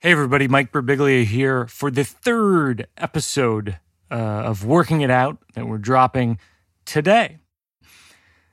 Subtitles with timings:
[0.00, 3.80] Hey, everybody, Mike Birbiglia here for the third episode
[4.12, 6.38] uh, of Working It Out that we're dropping
[6.84, 7.38] today.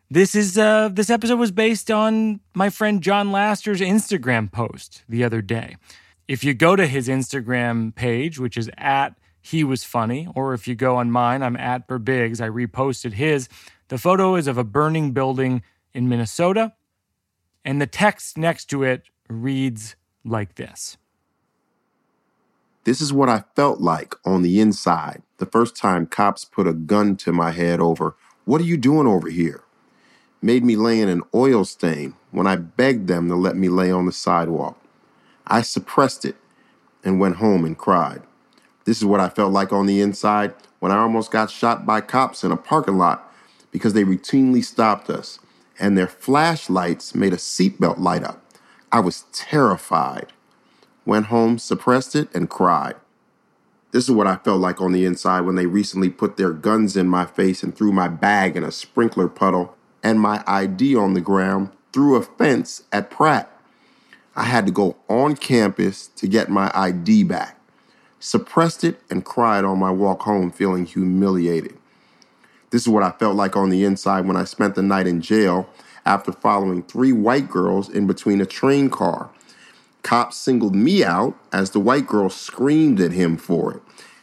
[0.10, 5.24] This is uh, this episode was based on my friend Jon Laster's Instagram post the
[5.24, 5.78] other day.
[6.28, 10.68] If you go to his Instagram page, which is at he was funny, or if
[10.68, 12.42] you go on mine, I'm at Birbigs.
[12.42, 13.50] I reposted his.
[13.90, 15.62] The photo is of a burning building
[15.94, 16.74] in Minnesota,
[17.64, 20.98] and the text next to it reads like this.
[22.86, 26.74] This is what I felt like on the inside the first time cops put a
[26.74, 29.64] gun to my head over, What are you doing over here?
[30.40, 33.92] Made me lay in an oil stain when I begged them to let me lay
[33.92, 34.80] on the sidewalk.
[35.48, 36.36] I suppressed it
[37.04, 38.22] and went home and cried.
[38.86, 42.02] This is what I felt like on the inside when I almost got shot by
[42.02, 43.34] cops in a parking lot
[43.72, 45.40] because they routinely stopped us
[45.80, 48.42] and their flashlights made a seatbelt light up.
[48.92, 50.32] I was terrified
[51.06, 52.96] went home, suppressed it, and cried.
[53.92, 56.98] This is what I felt like on the inside when they recently put their guns
[56.98, 61.14] in my face and threw my bag in a sprinkler puddle and my ID on
[61.14, 63.50] the ground through a fence at Pratt.
[64.36, 67.58] I had to go on campus to get my ID back.
[68.20, 71.78] Suppressed it and cried on my walk home, feeling humiliated.
[72.72, 75.22] This is what I felt like on the inside when I spent the night in
[75.22, 75.70] jail
[76.06, 79.30] after following three white girls in between a train car
[80.06, 83.82] Cops singled me out as the white girl screamed at him for it.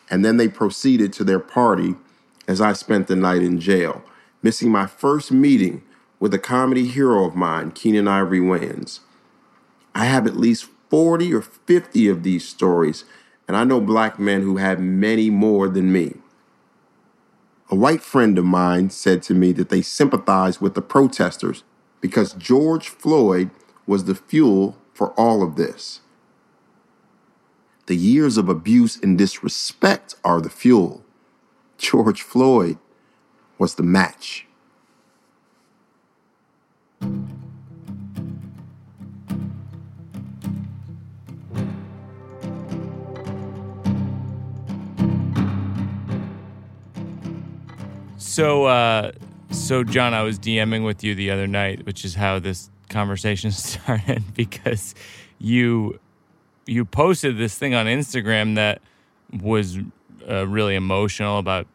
[0.08, 1.96] And then they proceeded to their party
[2.46, 4.04] as I spent the night in jail,
[4.44, 5.82] missing my first meeting
[6.20, 9.00] with a comedy hero of mine, Keenen Ivory Wayans.
[9.92, 13.04] I have at least 40 or 50 of these stories,
[13.48, 16.14] and I know black men who have many more than me.
[17.72, 21.64] A white friend of mine said to me that they sympathized with the protesters
[22.00, 23.50] because George Floyd
[23.84, 26.00] was the fuel for all of this.
[27.86, 31.04] The years of abuse and disrespect are the fuel.
[31.78, 32.78] George Floyd
[33.58, 34.46] was the match.
[48.16, 49.12] So, uh,
[49.50, 53.50] so Jon, I was DMing with you the other night, which is how this conversation
[53.50, 54.94] started because
[55.38, 55.98] you
[56.66, 58.80] you posted this thing on Instagram that
[59.32, 59.78] was
[60.28, 61.66] uh, really emotional about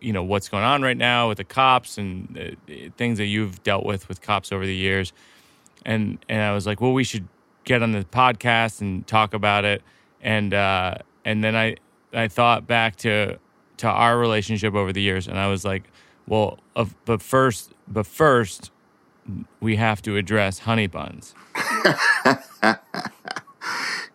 [0.00, 3.62] you know what's going on right now with the cops and uh, things that you've
[3.62, 5.12] dealt with with cops over the years.
[5.84, 7.28] And and I was like well we should
[7.64, 9.82] get on the podcast and talk about it.
[10.20, 11.76] And uh, and then I
[12.12, 13.38] I thought back to
[13.78, 15.84] to our relationship over the years and I was like
[16.26, 16.58] well
[17.04, 18.70] but first but first
[19.60, 21.34] we have to address honey buns.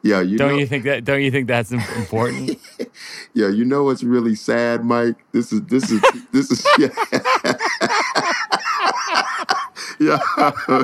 [0.03, 1.03] yeah, you don't know, you think that?
[1.03, 2.59] Don't you think that's important?
[3.34, 5.16] yeah, you know what's really sad, Mike.
[5.31, 6.90] This is this is this is yeah,
[10.00, 10.84] yeah,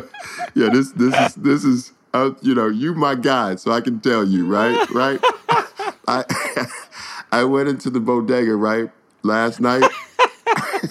[0.55, 0.69] yeah.
[0.69, 4.25] This this is this is uh, you know you my guy, so I can tell
[4.25, 5.19] you right, right.
[6.07, 6.23] I
[7.31, 8.89] I went into the bodega right
[9.23, 9.83] last night.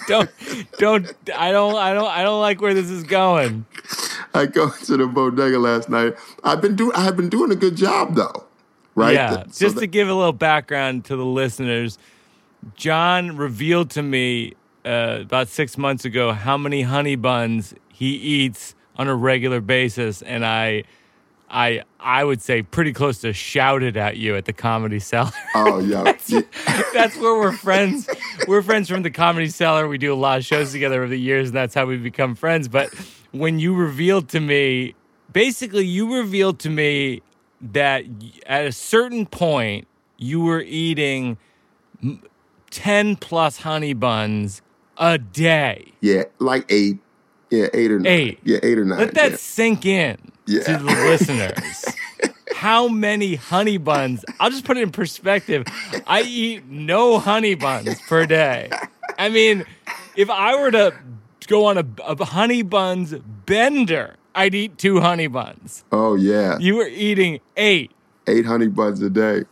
[0.07, 0.31] Don't
[0.79, 3.67] don't I don't I don't I don't like where this is going.
[4.35, 6.15] I go to the bodega last night.
[6.43, 8.45] I've been doing I've been doing a good job though.
[8.95, 9.15] Right?
[9.15, 9.45] Yeah.
[9.51, 11.99] So just that- to give a little background to the listeners,
[12.77, 14.55] Jon revealed to me
[14.85, 20.23] uh, about six months ago how many honey buns he eats on a regular basis,
[20.23, 20.85] and I
[21.51, 25.31] I I would say pretty close to shouted at you at the comedy cellar.
[25.55, 26.03] Oh yeah.
[26.03, 26.33] that's,
[26.93, 28.09] that's, where we're friends.
[28.49, 29.87] We're friends from the comedy cellar.
[29.89, 32.35] We do a lot of shows together over the years, and that's how we become
[32.35, 32.69] friends.
[32.69, 32.93] But
[33.33, 34.95] when you revealed to me,
[35.33, 37.23] basically you revealed to me
[37.61, 38.05] that
[38.47, 41.37] at a certain point you were eating
[42.71, 44.63] 10 plus honey buns
[44.99, 45.93] a day.
[46.01, 46.99] Yeah, like eight.
[47.51, 48.13] Yeah, eight or nine.
[48.13, 48.41] Eight.
[48.43, 48.99] Yeah, eight or nine.
[48.99, 49.37] Let that yeah.
[49.37, 50.63] sink in yeah.
[50.63, 51.85] to the listeners.
[52.55, 54.25] How many honey buns?
[54.41, 55.65] I'll just put it in perspective.
[56.07, 58.71] I eat no honey buns per day.
[59.19, 59.65] I mean,
[60.17, 60.95] if I were to
[61.47, 63.15] go on a, a honey buns
[63.45, 65.85] bender, I'd eat two honey buns.
[65.93, 66.59] Oh, yeah.
[66.59, 67.91] You were eating eight.
[68.27, 69.45] Eight honey buns a day.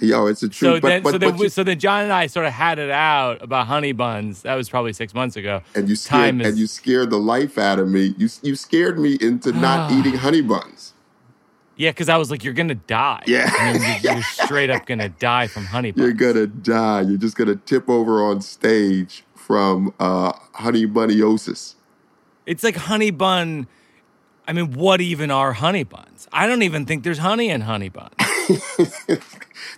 [0.00, 0.68] Yo, it's a true.
[0.68, 2.52] So but, then, but, so, but then, you, so then, Jon and I sort of
[2.52, 4.42] had it out about honey buns.
[4.42, 5.62] That was probably six months ago.
[5.74, 8.14] And you scared, is, and you scared the life out of me.
[8.18, 10.94] You you scared me into not eating honey buns.
[11.76, 14.86] Yeah, because I was like, "You're gonna die." Yeah, I mean, you're, you're, straight up
[14.86, 16.04] gonna die from honey buns.
[16.04, 17.02] You're gonna die.
[17.02, 21.74] You're just gonna tip over on stage from uh, honey buniosis.
[22.46, 23.66] It's like honey bun
[24.46, 26.28] I mean, what even are honey buns?
[26.32, 28.12] I don't even think there's honey in honey buns.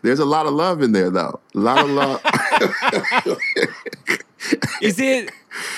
[0.02, 1.38] There's a lot of love in there, though.
[1.54, 2.20] A lot of love.
[4.82, 5.30] Is it?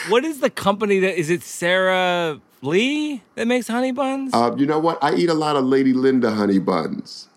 [0.08, 1.42] What is the company that is it?
[1.42, 4.32] Sara Lee that makes honey buns?
[4.34, 4.98] uh, you know what?
[5.02, 7.28] I eat a lot of Lady Linda honey buns.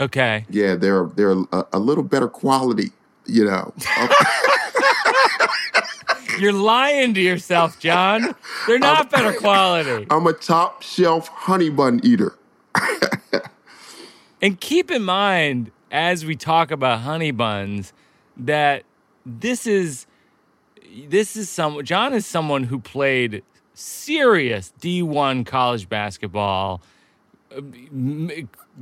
[0.00, 0.44] okay.
[0.50, 2.90] Yeah, they're they're a, a little better quality.
[3.26, 3.72] You know.
[6.38, 8.34] You're lying to yourself, Jon.
[8.66, 10.06] They're not better quality.
[10.10, 12.36] I'm a top shelf honey bun eater.
[14.44, 17.94] And keep in mind, as we talk about honey buns,
[18.36, 18.82] that
[19.24, 20.06] this is
[21.08, 23.42] this is some Jon is someone who played
[23.72, 26.82] serious D1 college basketball,
[27.56, 27.62] uh,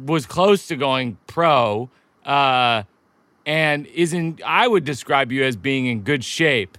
[0.05, 1.89] was close to going pro,
[2.27, 2.83] uh,
[3.47, 4.39] and is in.
[4.45, 6.79] I would describe you as being in good shape,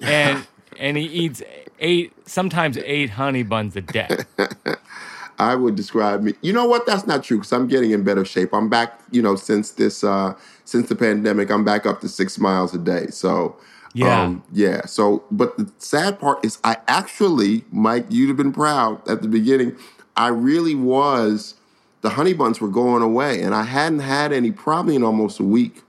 [0.00, 0.46] and
[0.78, 1.42] and he eats
[1.80, 4.08] eight, sometimes eight honey buns a day.
[5.38, 6.34] I would describe me.
[6.42, 6.86] You know what?
[6.86, 8.52] That's not true because I'm getting in better shape.
[8.54, 9.00] I'm back.
[9.10, 10.34] You know, since this uh
[10.64, 13.06] since the pandemic, I'm back up to six miles a day.
[13.08, 13.56] So
[13.94, 14.34] Yeah.
[14.52, 14.86] yeah.
[14.86, 19.28] So, but the sad part is, I actually, Mike, you'd have been proud at the
[19.28, 19.76] beginning.
[20.16, 21.54] I really was.
[22.02, 25.44] The honey buns were going away, and I hadn't had any probably in almost a
[25.44, 25.83] week.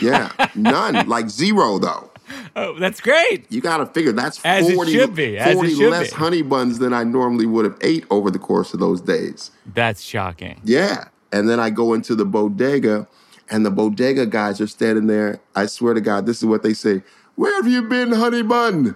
[0.00, 2.10] Yeah, none, like zero though.
[2.54, 3.50] Oh, that's great.
[3.50, 6.10] You got to figure that's As it 40, should be, as it 40 should less
[6.10, 6.16] be.
[6.16, 9.50] honey buns than I normally would have ate over the course of those days.
[9.74, 10.60] That's shocking.
[10.64, 11.08] Yeah.
[11.32, 13.08] And then I go into the bodega,
[13.50, 15.40] and the bodega guys are standing there.
[15.56, 17.02] I swear to God, this is what they say
[17.34, 18.94] Where have you been, honey bun?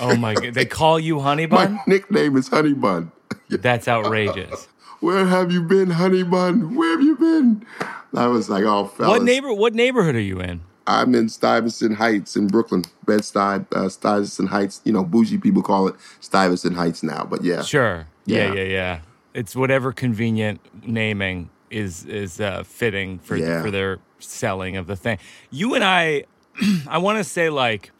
[0.00, 1.74] Oh my god, they call you honey bun?
[1.74, 3.12] My nickname is Honey Bun.
[3.48, 4.66] That's outrageous.
[5.02, 6.76] Where have you been, Honey Bun?
[6.76, 7.66] Where have you been?
[8.14, 9.10] I was like, oh, fellas.
[9.18, 9.52] What neighbor?
[9.52, 10.60] What neighborhood are you in?
[10.86, 12.84] I'm in Stuyvesant Heights in Brooklyn.
[13.04, 14.80] Bed-Stuy, uh, Stuyvesant Heights.
[14.84, 17.62] You know, bougie people call it Stuyvesant Heights now, but yeah.
[17.62, 18.06] Sure.
[18.26, 18.54] Yeah, Yeah.
[18.54, 18.98] yeah, yeah.
[19.34, 23.60] It's whatever convenient naming is is uh, fitting for Yeah.
[23.62, 25.18] for their selling of the thing.
[25.50, 26.24] You and I,
[26.88, 27.90] I want to say like,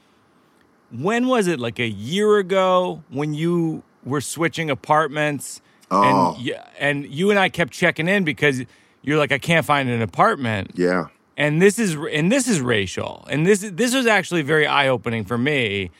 [0.93, 1.59] when was it?
[1.59, 5.61] Like a year ago when you were switching apartments,
[5.95, 6.35] Oh.
[6.37, 8.63] and y- and you and I kept checking in because
[9.03, 10.71] you're like, I can't find an apartment.
[10.75, 11.07] Yeah.
[11.37, 15.39] and this is and this is racial and this this was actually very eye-opening for
[15.39, 15.91] me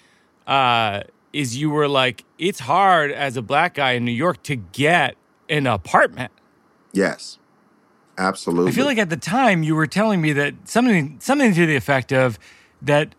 [0.47, 1.01] uh
[1.33, 5.17] is you were like it's hard as a black guy in new york to get
[5.49, 6.31] an apartment
[6.93, 7.39] Yes.
[8.19, 8.71] Absolutely.
[8.71, 11.77] i feel like at the time you were telling me that something something to the
[11.77, 12.39] effect of
[12.83, 13.15] that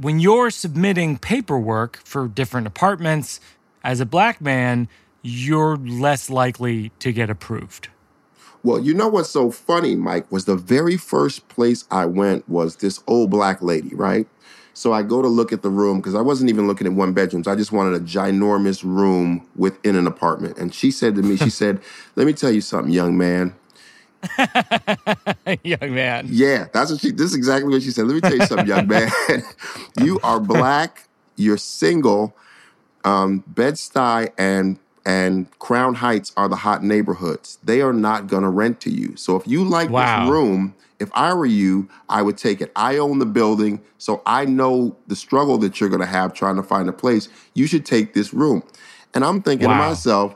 [0.00, 3.40] when you're submitting paperwork for different apartments
[3.82, 4.88] as a black man
[5.24, 7.88] you're less likely to get approved
[8.62, 12.76] Well, you know what's so funny, Mike, was the very first place I went was
[12.76, 14.28] this old black lady, right?
[14.74, 17.14] So I go to look at the room because I wasn't even looking at one
[17.14, 17.48] bedrooms.
[17.48, 20.58] I just wanted a ginormous room within an apartment.
[20.58, 21.80] And she said to me, she said,
[22.16, 23.54] Let me tell you something, young man.
[25.64, 28.06] young man Yeah, that's what she this is exactly what she said.
[28.06, 29.10] Let me tell you something, young man.
[29.96, 32.36] you are black, you're single,
[33.04, 37.58] um, Bed-Stuy and and Crown Heights are the hot neighborhoods.
[37.62, 39.16] They are not gonna rent to you.
[39.16, 40.24] So if you like Wow.
[40.24, 42.70] this room, if I were you, I would take it.
[42.76, 46.62] I own the building, so I know the struggle that you're gonna have trying to
[46.62, 47.28] find a place.
[47.54, 48.62] You should take this room.
[49.12, 50.34] And I'm thinking to myself,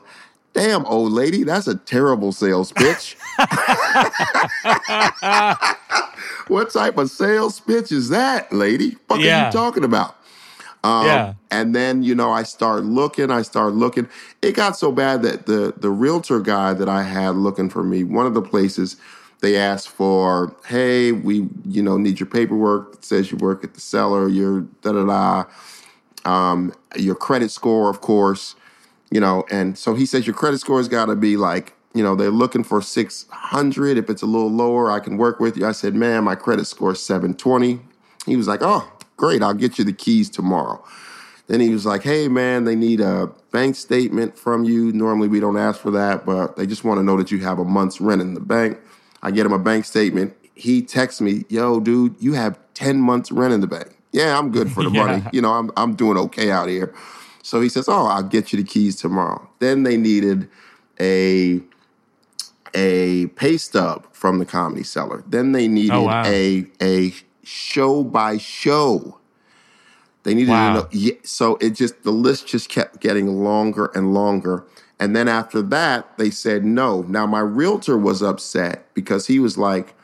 [0.53, 3.17] damn, old lady, that's a terrible sales pitch.
[6.49, 8.97] what type of sales pitch is that, lady?
[9.07, 10.17] What are you talking about?
[10.85, 11.35] Um, Yeah.
[11.51, 13.31] And then you know, I start looking.
[13.31, 14.09] I start looking.
[14.43, 18.05] It got so bad that the the realtor guy that I had looking for me,
[18.05, 18.97] one of the places,
[19.41, 22.95] they asked for, hey, we you know need your paperwork.
[22.95, 24.29] It says you work at the Cellar.
[24.29, 25.45] Your da da da.
[26.31, 28.55] Um, your credit score, of course.
[29.11, 32.03] You know, and so he says your credit score has got to be like, you
[32.03, 33.97] know, they're looking for 600.
[33.97, 35.67] If it's a little lower, I can work with you.
[35.67, 37.81] I said, man, my credit score is 720.
[38.27, 38.87] He was like, oh,
[39.19, 39.43] great.
[39.43, 40.83] I'll get you the keys tomorrow.
[41.49, 44.93] Then he was like, hey, man, they need a bank statement from you.
[44.93, 47.59] Normally we don't ask for that, but they just want to know that you have
[47.59, 48.79] a month's rent in the bank.
[49.23, 50.35] I get him a bank statement.
[50.55, 53.97] He texts me, yo, dude, you have 10 months rent in the bank.
[54.13, 55.23] Yeah, I'm good for the money.
[55.33, 56.95] You know, I'm, I'm doing okay out here.
[57.43, 59.49] So he says, oh, I'll get you the keys tomorrow.
[59.59, 60.49] Then they needed
[61.01, 61.61] a
[62.75, 65.25] a pay stub from the Comedy Cellar.
[65.27, 66.25] Then they oh, needed Oh, wow.
[66.27, 67.15] a a
[67.49, 69.19] show by show.
[70.25, 70.69] They needed Wow.
[70.69, 70.87] to know.
[70.91, 74.65] Yeah, so it just the list just kept getting longer and longer.
[75.01, 77.03] And then after that, they said no.
[77.03, 79.95] Now my realtor was upset because he was like,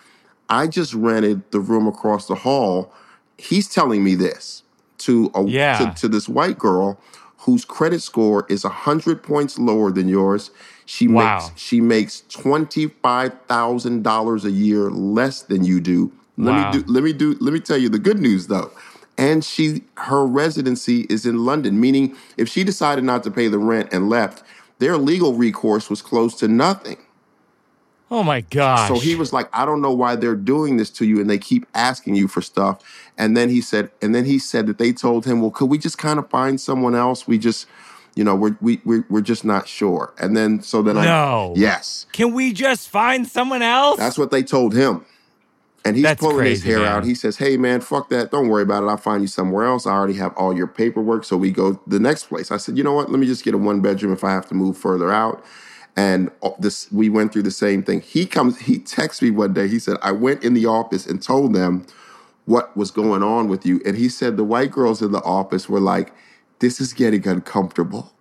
[0.48, 2.92] I just rented the room across the hall.
[3.36, 4.62] He's telling me this
[4.98, 5.78] to a Yeah.
[5.78, 6.98] to, to this white girl
[7.38, 10.50] whose credit score is 100 points lower than yours.
[10.86, 11.34] She Wow.
[11.36, 16.12] makes she makes $25,000 a year less than you do.
[16.36, 16.72] Let Wow.
[16.72, 18.70] me do let me do let me tell you the good news though.
[19.16, 23.58] And she her residency is in London, meaning if she decided not to pay the
[23.58, 24.42] rent and left,
[24.80, 26.98] their legal recourse was close to nothing.
[28.10, 28.88] Oh my gosh.
[28.88, 31.38] So he was like, I don't know why they're doing this to you, and they
[31.38, 32.82] keep asking you for stuff.
[33.18, 35.78] And then he said, and then he said that they told him, well, could we
[35.78, 37.26] just kind of find someone else?
[37.26, 37.66] We just,
[38.14, 40.12] you know, we're we we're, we're just not sure.
[40.18, 41.54] And then so then No.
[41.54, 43.98] I yes, Can we just find someone else?
[43.98, 45.04] that's what they told him.
[45.86, 46.88] And he's That's pulling his hair man.
[46.88, 47.04] out.
[47.04, 48.30] He says, "Hey man, fuck that.
[48.30, 48.86] Don't worry about it.
[48.86, 49.86] I'll find you somewhere else.
[49.86, 52.50] I already have all your paperwork." So we go the next place.
[52.50, 53.10] I said, "You know what?
[53.10, 55.44] Let me just get a one bedroom if I have to move further out."
[55.96, 58.00] And this, we went through the same thing.
[58.00, 59.68] He comes, he texts me one day.
[59.68, 61.86] He said, "I went in the office and told them
[62.46, 65.68] what was going on with you." And he said the white girls in the office
[65.68, 66.12] were like,
[66.60, 68.12] "This is getting uncomfortable."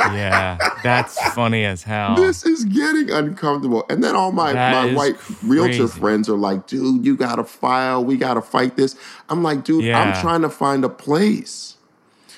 [0.00, 2.14] Yeah, that's funny as hell.
[2.16, 3.84] This is getting uncomfortable.
[3.90, 7.36] And then all my, That my is white realtor friends are like, dude, you got
[7.36, 8.04] to file.
[8.04, 8.96] We got to fight this.
[9.28, 10.00] I'm like, dude, Yeah.
[10.00, 11.76] I'm trying to find a place.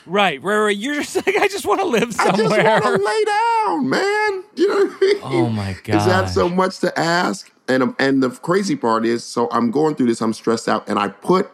[0.07, 0.77] right, right, right.
[0.77, 2.35] You're just like, I just want to live somewhere.
[2.35, 2.81] I just somewhere.
[2.81, 4.45] want to lay down, man.
[4.57, 5.21] You know what I mean?
[5.23, 5.97] Oh my God.
[5.97, 7.51] Is that so much to ask?
[7.69, 10.21] And um, and the crazy part is, so I'm going through this.
[10.21, 11.49] I'm stressed out, and I put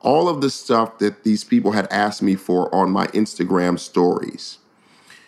[0.00, 4.58] all of the stuff that these people had asked me for on my Instagram stories.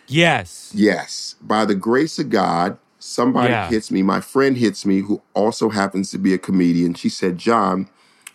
[0.07, 0.71] Yes.
[0.73, 3.69] Yes, by the grace of God, somebody Yeah.
[3.69, 4.03] hits me.
[4.03, 6.93] My friend hits me, who also happens to be a comedian.
[6.93, 7.87] She said, "Jon,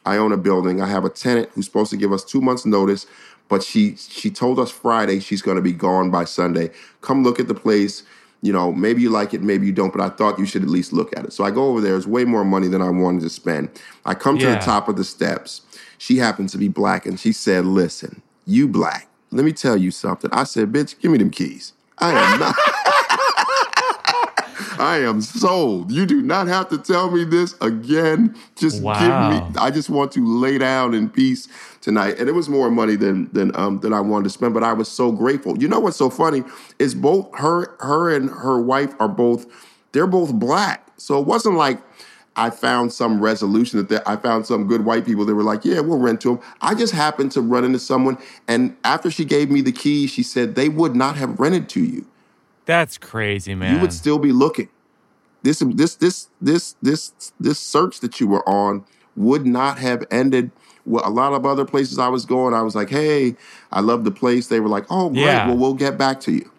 [0.07, 0.81] I own a building.
[0.81, 3.07] I have a tenant who's supposed to give us two months' notice,
[3.49, 6.71] but she she told us Friday she's going to be gone by Sunday.
[7.01, 8.03] Come look at the place.
[8.43, 10.71] You know, maybe you like it, maybe you don't, but I thought you should at
[10.71, 11.33] least look at it.
[11.35, 11.95] So I go over there.
[11.95, 13.69] It's way more money than I wanted to spend.
[14.07, 15.61] I come to the top of the steps.
[15.99, 19.09] She happens to be black, and she said, "Listen, you black.
[19.31, 21.73] Let me tell you something." I said, "Bitch, give me them keys.
[21.99, 22.57] I am not."
[24.79, 25.91] I am sold.
[25.93, 28.35] You do not have to tell me this again.
[28.57, 28.95] Just Wow.
[28.99, 29.61] give me.
[29.61, 31.49] I just want to lay down in peace
[31.83, 32.19] tonight.
[32.19, 34.73] And it was more money than than um than I wanted to spend, but I
[34.73, 35.59] was so grateful.
[35.59, 36.45] You know what's so funny
[36.79, 39.47] is both her her and her wife are both
[39.93, 40.87] they're both black.
[40.97, 41.81] So it wasn't like
[42.37, 45.65] I found some resolution that they- I found some good white people that were like,
[45.65, 46.39] yeah, we'll rent to them.
[46.61, 50.23] I just happened to run into someone, and after she gave me the keys, she
[50.23, 52.07] said they would not have rented to you
[52.67, 53.75] That's crazy, man.
[53.75, 54.69] you would still be looking.
[55.43, 58.85] This this this this this this search that you were on
[59.17, 60.51] would not have ended.
[60.87, 63.37] Well, a lot of other places I was going, I was like, "Hey,
[63.73, 65.23] I love the place." They were like, "Oh, great.
[65.23, 65.47] Yeah.
[65.49, 66.51] Well, we'll get back to you."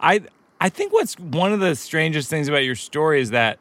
[0.00, 0.22] I
[0.60, 3.60] I think what's one of the strangest things about your story is that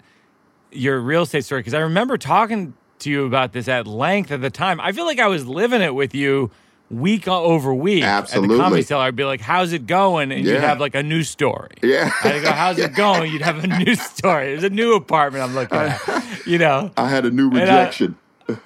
[0.72, 4.42] your real estate story because I remember talking to you about this at length at
[4.42, 4.80] the time.
[4.80, 6.52] I feel like I was living it with you
[6.90, 8.54] week over week Absolutely.
[8.54, 9.04] at the comedy cellar.
[9.06, 11.72] I'd be like, "How's it going?" and you'd have like a new story.
[11.82, 12.12] Yeah.
[12.24, 14.48] I'd go, "How's it going?" You'd have a new story.
[14.48, 16.46] There's a new apartment I'm looking at.
[16.46, 18.18] You know, I had a new uh, rejection.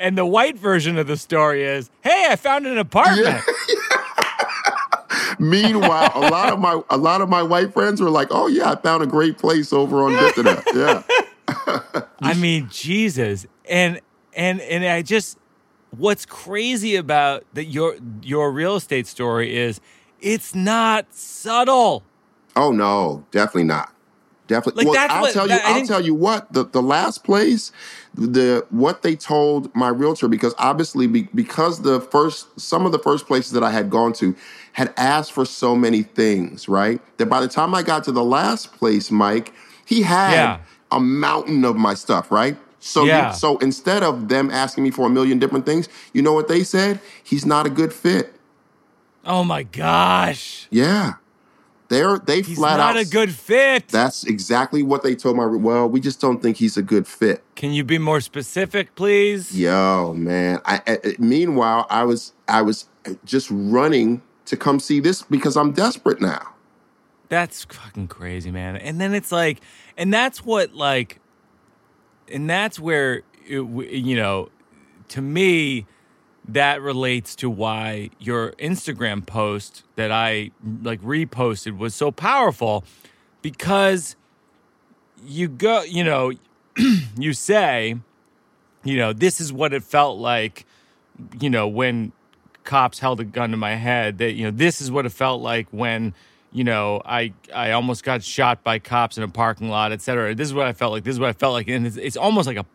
[0.00, 3.42] and the white version of the story is, "Hey, I found an apartment."
[5.38, 8.72] Meanwhile, a lot of my a lot of my white friends were like, "Oh yeah,
[8.72, 11.02] I found a great place over on da-da-da." Yeah.
[12.20, 13.46] I mean, Jesus.
[13.68, 14.00] And
[14.34, 15.38] and and I just
[15.96, 19.80] what's crazy about that your your real estate story is
[20.20, 22.02] it's not subtle.
[22.56, 23.92] Oh no, definitely not.
[24.46, 24.84] Definitely.
[24.86, 25.48] Like, well, that's I'll what- tell you.
[25.50, 26.52] that- I I'll tell you what.
[26.52, 27.70] The the last place,
[28.14, 32.98] the what they told my realtor because obviously be, because the first some of the
[32.98, 34.34] first places that I had gone to
[34.78, 37.00] had asked for so many things, right?
[37.16, 39.52] That by the time I got to the last place, Mike,
[39.84, 40.58] he had Yeah.
[40.92, 42.56] a mountain of my stuff, right?
[42.78, 43.32] So Yeah.
[43.32, 46.62] so instead of them asking me for a million different things, you know what they
[46.62, 47.00] said?
[47.24, 48.32] He's not a good fit.
[49.26, 50.68] Oh my gosh.
[50.70, 51.14] Yeah.
[51.88, 53.88] They're they He's flat not out a good fit.
[53.88, 55.46] that's exactly what they told my.
[55.46, 57.42] Well, we just don't think he's a good fit.
[57.56, 59.58] Can you be more specific, please?
[59.58, 60.60] Yo, man.
[60.64, 62.86] I, I meanwhile, I was I was
[63.24, 66.54] just running to come see this because I'm desperate now.
[67.28, 68.76] That's fucking crazy, man.
[68.76, 69.60] And then it's like,
[69.96, 71.20] and that's what like,
[72.30, 74.50] and that's where it, you know,
[75.08, 75.86] to me,
[76.46, 80.50] that relates to why your Instagram post that I
[80.82, 82.84] like reposted was so powerful,
[83.42, 84.16] because
[85.22, 86.32] you go, you know,
[87.18, 87.96] you say,
[88.84, 90.64] you know, this is what it felt like,
[91.38, 92.12] you know, when
[92.68, 95.40] cops held a gun to my head that you know this is what it felt
[95.42, 96.12] like when
[96.52, 100.34] you know i i almost got shot by cops in a parking lot et cetera
[100.34, 102.16] this is what i felt like this is what i felt like and it's, it's
[102.16, 102.66] almost like a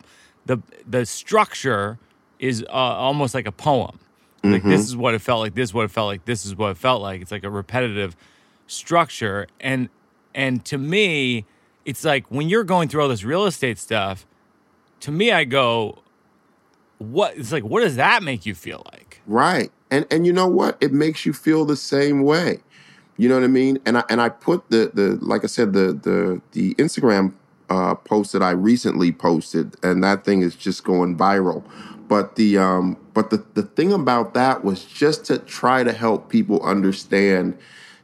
[0.46, 0.58] the
[0.88, 1.98] the structure
[2.38, 3.98] is uh, almost like a poem
[4.42, 4.68] Like Mm-hmm.
[4.70, 5.54] this is what it felt like.
[5.54, 6.24] This is what it felt like.
[6.26, 7.22] This is what it felt like.
[7.22, 8.14] It's like a repetitive
[8.66, 9.88] structure, and
[10.34, 11.46] and to me,
[11.86, 14.26] it's like when you're going through all this real estate stuff.
[15.00, 16.02] To me, I go,
[16.98, 17.36] what?
[17.38, 19.20] It's like, what does that make you feel like?
[19.26, 19.70] Right.
[19.94, 20.76] And and you know what?
[20.80, 22.58] It makes you feel the same way.
[23.16, 23.78] You know what I mean?
[23.86, 27.32] And I and I put the the like I said the the the Instagram
[27.70, 31.62] uh, post that I recently posted, and that thing is just going viral.
[32.08, 36.28] But the um but the the thing about that was just to try to help
[36.28, 37.56] people understand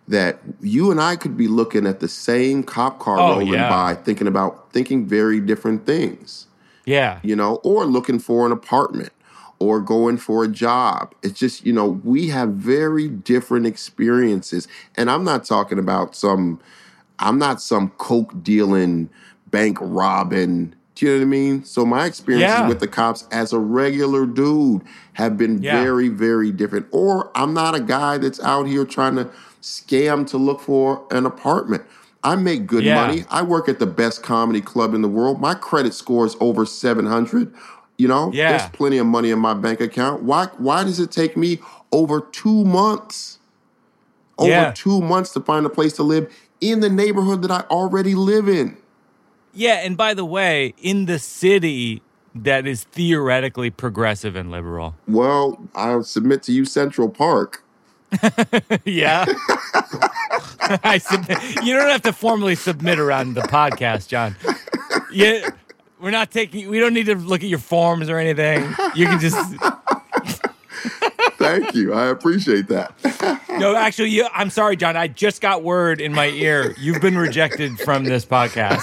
[0.07, 3.69] that you and I could be looking at the same cop car Oh, rolling yeah.
[3.69, 6.47] by, thinking about thinking very different things
[6.85, 9.13] Yeah, you know, or looking for an apartment
[9.61, 11.15] or going for a job.
[11.23, 14.67] It's just, you know, we have very different experiences.
[14.97, 16.59] And I'm not talking about some,
[17.19, 19.11] I'm not some coke dealing,
[19.51, 20.75] bank robbing.
[20.95, 21.65] Do you know what I mean?
[21.65, 22.69] So my experiences Yeah.
[22.69, 24.83] with the cops as a regular dude
[25.15, 25.83] have been Yeah.
[25.83, 26.87] very, very different.
[26.91, 29.29] Or I'm not a guy that's out here trying to
[29.63, 31.83] scam to look for an apartment.
[32.25, 32.95] I make good Yeah.
[32.95, 33.25] money.
[33.31, 35.41] I work at the best comedy club in the world.
[35.41, 37.53] My credit score is over 700.
[38.01, 38.51] You know, Yeah.
[38.57, 40.23] there's plenty of money in my bank account.
[40.23, 41.59] Why why does it take me
[41.93, 43.39] over 2 months?
[44.39, 44.73] Over Yeah.
[44.75, 48.49] 2 months to find a place to live in the neighborhood that I already live
[48.49, 48.77] in.
[49.53, 49.83] yeah.
[49.85, 52.03] And by the way, in the city
[52.35, 54.95] that is theoretically progressive and liberal.
[55.09, 57.63] Well, I'll submit to you Central Park.
[58.85, 59.27] Yeah.
[60.85, 61.39] I submit.
[61.65, 64.37] You don't have to formally submit around the podcast, Jon.
[65.13, 65.49] Yeah,
[66.01, 66.69] we're not taking.
[66.69, 68.63] We don't need to look at your forms or anything.
[68.95, 69.37] You can just.
[71.39, 71.93] Thank you.
[71.93, 72.95] I appreciate that.
[73.61, 74.97] No, actually, you, I'm sorry, Jon.
[74.97, 76.75] I just got word in my ear.
[76.79, 78.81] You've been rejected from this podcast.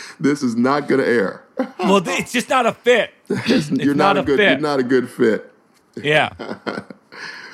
[0.20, 1.42] this is not going to air.
[1.78, 3.14] Well, it's just not a fit.
[3.70, 4.50] you're not not, a good fit.
[4.50, 5.50] you're not a good fit.
[5.96, 6.34] Yeah.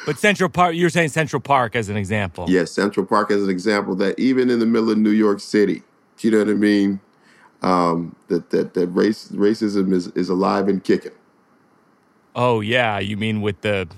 [0.06, 2.46] But Central Park, you're saying Central Park as an example.
[2.48, 5.84] Yes, Central Park as an example that even in the middle of New York City,
[6.16, 6.98] do you know what I mean?
[7.62, 11.12] Um, that that that race racism is is alive and kicking.
[12.36, 13.88] Oh yeah, you mean with the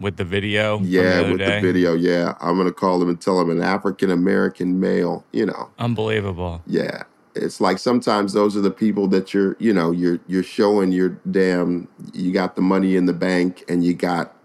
[0.00, 0.76] with the video?
[0.78, 1.56] from the Yeah, with day?
[1.56, 1.94] the video.
[1.94, 5.24] Yeah, I'm gonna call him and tell him an African American male.
[5.32, 6.62] You know, Unbelievable.
[6.66, 7.04] yeah.
[7.36, 11.10] It's like sometimes those are the people that you're, you know, you're you're showing your
[11.30, 11.86] damn.
[12.12, 14.36] You got the money in the bank, and you got,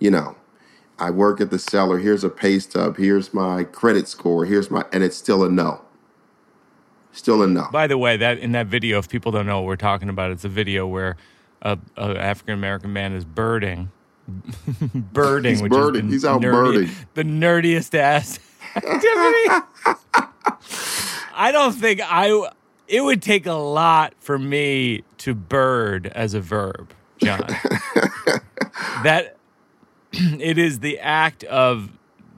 [0.00, 0.34] you know,
[0.98, 1.98] I work at the Cellar.
[1.98, 2.96] Here's a pay stub.
[2.96, 4.46] Here's my credit score.
[4.46, 5.82] Here's my, and it's still a no.
[7.12, 7.68] Still a no.
[7.70, 10.30] By the way, that in that video, if people don't know what we're talking about,
[10.30, 11.16] it's a video where
[11.60, 13.90] a, a African American man is birding,
[14.94, 16.08] birding, He's birding.
[16.08, 16.90] He's out nerdy- birding.
[17.14, 18.38] the nerdiest ass.
[21.34, 22.48] I don't think I.
[22.88, 27.38] It would take a lot for me to bird as a verb, Jon.
[29.04, 29.36] that
[30.12, 31.90] it is the act of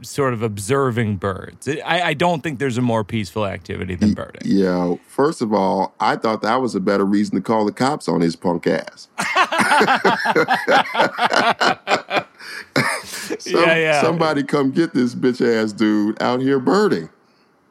[0.05, 1.69] sort of observing birds.
[1.69, 4.43] I, I don't think there's a more peaceful activity than birding.
[4.45, 4.95] Yeah.
[5.09, 8.21] First of all, I thought that was a better reason to call the cops on
[8.21, 9.09] his punk ass.
[13.39, 14.01] Some- Yeah, yeah.
[14.03, 17.09] Somebody come get this bitch ass dude out here birding.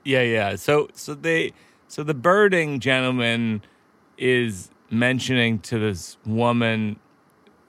[0.04, 0.56] Yeah, yeah.
[0.56, 1.54] So so they
[1.88, 3.62] so the birding gentleman
[4.18, 7.00] is mentioning to this woman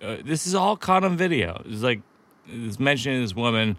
[0.02, 1.62] uh, this is all caught on video.
[1.64, 2.02] It's like
[2.48, 3.78] is mentioning this woman,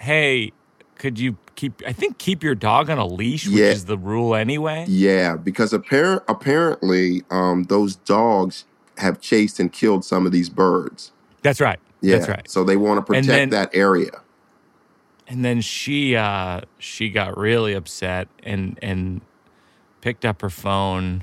[0.00, 0.52] "Hey,
[0.98, 3.66] could you keep I think keep your dog on a leash, which Yeah.
[3.66, 8.64] is the rule anyway." Yeah, because appar- apparently um, those dogs
[8.98, 11.12] have chased and killed some of these birds.
[11.42, 11.78] That's right.
[12.02, 12.16] Yeah.
[12.16, 12.50] That's right.
[12.50, 14.10] So they want to protect then- that area.
[15.28, 19.20] And then she uh she got really upset and and
[20.00, 21.22] picked up her phone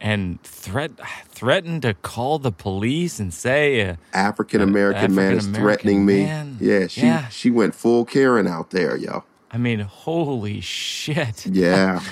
[0.00, 0.90] and threat
[1.28, 6.24] threatened to call the police and say uh, African American man is threatening me.
[6.24, 6.58] man.
[6.60, 7.28] Yeah, she Yeah.
[7.28, 9.24] she went full Karen out there, yo.
[9.50, 11.46] I mean, holy shit.
[11.46, 12.00] Yeah.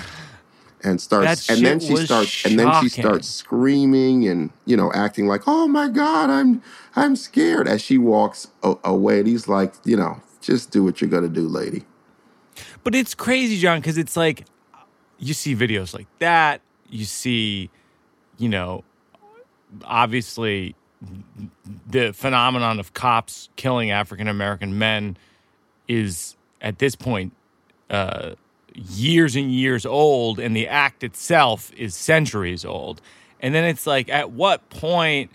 [0.87, 5.27] And starts and then she starts and then she starts screaming and you know acting
[5.27, 6.61] like, "Oh my god, I'm
[6.94, 11.01] I'm scared." As she walks a- away, and he's like, you know, just do what
[11.01, 11.85] you're going to do, lady.
[12.83, 14.44] But it's crazy, Jon, because it's like
[15.18, 16.61] you see videos like that.
[16.88, 17.70] You see,
[18.38, 18.85] you know,
[19.85, 20.75] obviously
[21.88, 25.16] the phenomenon of cops killing African American men
[25.88, 27.33] is at this point
[27.90, 28.35] uh,
[28.75, 33.01] years and years old, and the act itself is centuries old.
[33.40, 35.31] And then it's like, at what point?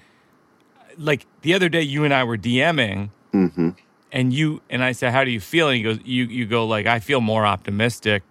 [0.97, 3.69] Like the other day, you and I were DMing, Mm-hmm.
[4.11, 6.65] and you and I said, "How do you feel?" And he goes, "You you go
[6.65, 8.23] like I feel more optimistic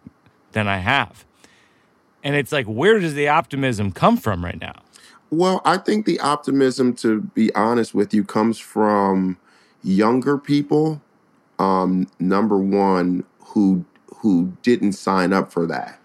[0.53, 1.25] than I have."
[2.23, 4.83] And it's like, where does the optimism come from right now?
[5.31, 9.37] Well, I think the optimism, to be honest with you, comes from
[9.83, 11.01] younger people.
[11.59, 13.85] Um, number one, who
[14.17, 16.01] who didn't sign up for that.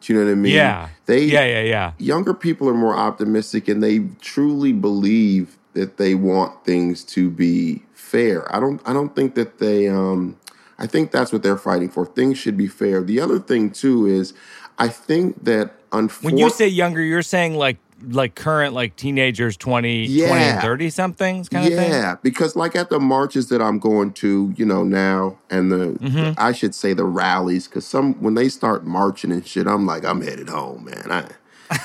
[0.00, 0.54] Do you know what I mean?
[0.54, 0.88] Yeah.
[1.06, 1.92] They Yeah, yeah, yeah.
[1.98, 7.82] younger people are more optimistic and they truly believe that they want things to be
[7.92, 8.54] fair.
[8.54, 10.36] I don't I don't think that they um
[10.78, 12.06] I think that's what they're fighting for.
[12.06, 13.02] Things should be fair.
[13.02, 14.32] The other thing too is
[14.80, 15.70] I think that
[16.22, 17.76] When you say younger, you're saying like
[18.08, 20.60] like current like teenagers 20, 20 and Yeah.
[20.62, 21.90] 30 somethings kind of thing?
[21.90, 25.76] yeah, because like at the marches that I'm going to, you know, now and the,
[26.00, 26.32] Mm-hmm.
[26.38, 30.06] I should say the rallies, because some when they start marching and shit, I'm like,
[30.06, 31.12] I'm headed home, man.
[31.12, 31.24] I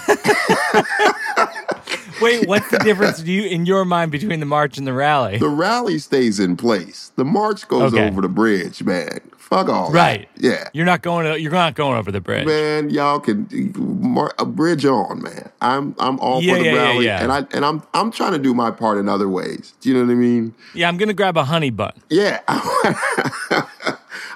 [2.21, 5.37] Wait, what's the difference do you in your mind between the march and the rally?
[5.37, 7.11] the rally stays in place.
[7.17, 8.07] The march goes Okay.
[8.07, 9.19] over the bridge, man.
[9.37, 9.97] Fuck all that.
[9.97, 10.29] Right.
[10.37, 10.69] Yeah.
[10.73, 12.47] You're not going you're not going over the bridge.
[12.47, 15.51] Man, y'all can mar- a bridge on, man.
[15.61, 17.21] I'm I'm all Yeah, for the yeah, rally, yeah.
[17.21, 19.73] and I and I'm I'm trying to do my part in other ways.
[19.81, 20.55] Do you know what I mean?
[20.73, 21.91] Yeah, I'm gonna grab a honey bun.
[22.09, 22.39] Yeah,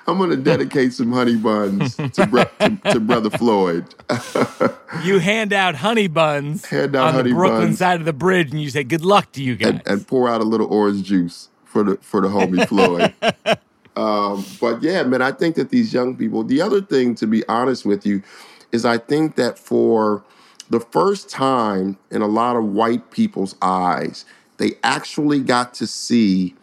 [0.09, 3.85] I'm gonna dedicate some honey buns to, bro- to, to brother Floyd.
[5.03, 7.77] You hand out honey buns Hand out on honey the Brooklyn buns.
[7.77, 10.27] side of the bridge, and you say, "Good luck to you guys." and, and pour
[10.27, 13.13] out a little orange juice for the for the homie Floyd.
[13.95, 16.43] um, but yeah, man, I think that these young people.
[16.43, 18.23] The other thing, to be honest with you,
[18.71, 20.23] is I think that for
[20.71, 24.25] the first time in a lot of white people's eyes,
[24.57, 26.55] they actually got to see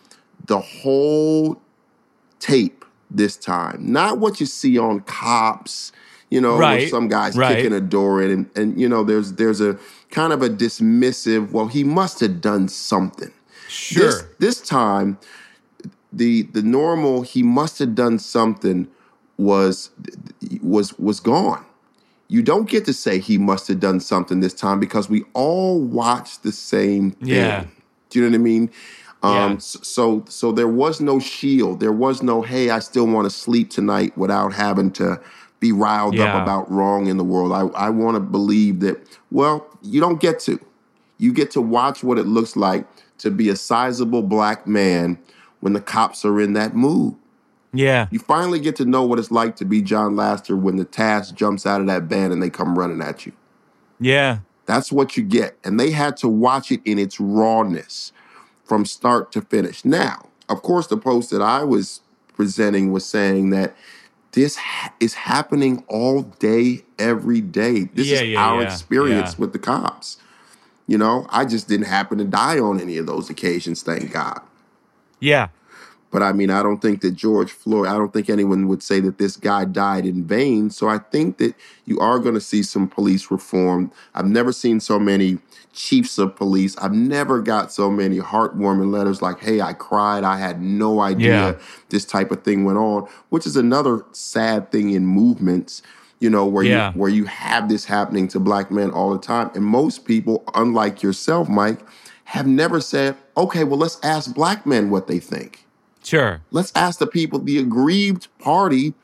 [0.46, 1.60] the whole
[2.40, 5.92] tape this time, not what you see on cops.
[6.28, 7.54] You know, Right, some guys right.
[7.56, 9.78] kicking a door in, and, and you know, there's there's a
[10.10, 11.52] kind of a dismissive.
[11.52, 13.32] Well, he must have done something.
[13.68, 14.06] sure.
[14.06, 15.18] This, this time,
[16.12, 18.88] the the normal he must have done something
[19.36, 19.90] was
[20.62, 21.64] was was gone.
[22.28, 25.80] You don't get to say he must have done something this time because we all
[25.80, 27.28] watched the same thing.
[27.28, 27.66] Yeah.
[28.10, 28.70] Do you know what I mean?
[29.26, 29.58] Um, Yeah.
[29.58, 31.80] So so there was no shield.
[31.80, 35.20] There was no hey, I still want to sleep tonight without having to
[35.60, 36.34] be riled Yeah.
[36.36, 37.52] up about wrong in the world.
[37.52, 38.98] I, I want to believe that,
[39.30, 40.60] well, you don't get to.
[41.18, 42.86] You get to watch what it looks like
[43.18, 45.18] to be a sizable black man
[45.60, 47.14] when the cops are in that mood.
[47.72, 48.06] yeah.
[48.10, 51.34] You finally get to know what it's like to be Jon Laster when the task
[51.34, 53.32] jumps out of that van and they come running at you.
[53.98, 54.40] Yeah.
[54.66, 55.56] That's what you get.
[55.64, 58.12] And they had to watch it in its rawness
[58.66, 59.84] from start to finish.
[59.84, 62.00] Now, of course, the post that I was
[62.34, 63.76] presenting was saying that
[64.32, 67.84] this ha- is happening all day, every day.
[67.94, 70.18] This Yeah, is yeah, our yeah, experience with the cops.
[70.86, 74.40] You know, I just didn't happen to die on any of those occasions, thank God.
[75.20, 75.48] Yeah.
[76.10, 79.00] But I mean, I don't think that George Floyd, I don't think anyone would say
[79.00, 80.70] that this guy died in vain.
[80.70, 83.90] So I think that you are going to see some police reform.
[84.14, 85.38] I've never seen so many
[85.72, 86.76] chiefs of police.
[86.78, 90.24] I've never got so many heartwarming letters like, hey, I cried.
[90.24, 91.54] I had no idea Yeah.
[91.90, 95.82] this type of thing went on, which is another sad thing in movements.
[96.18, 96.92] You know where Yeah.
[96.94, 100.44] you where you have this happening to black men all the time, and most people,
[100.54, 101.80] unlike yourself, Mike,
[102.24, 105.65] have never said, "Okay, well, let's ask black men what they think."
[106.06, 106.40] Sure.
[106.52, 108.94] Let's ask the people, the aggrieved party.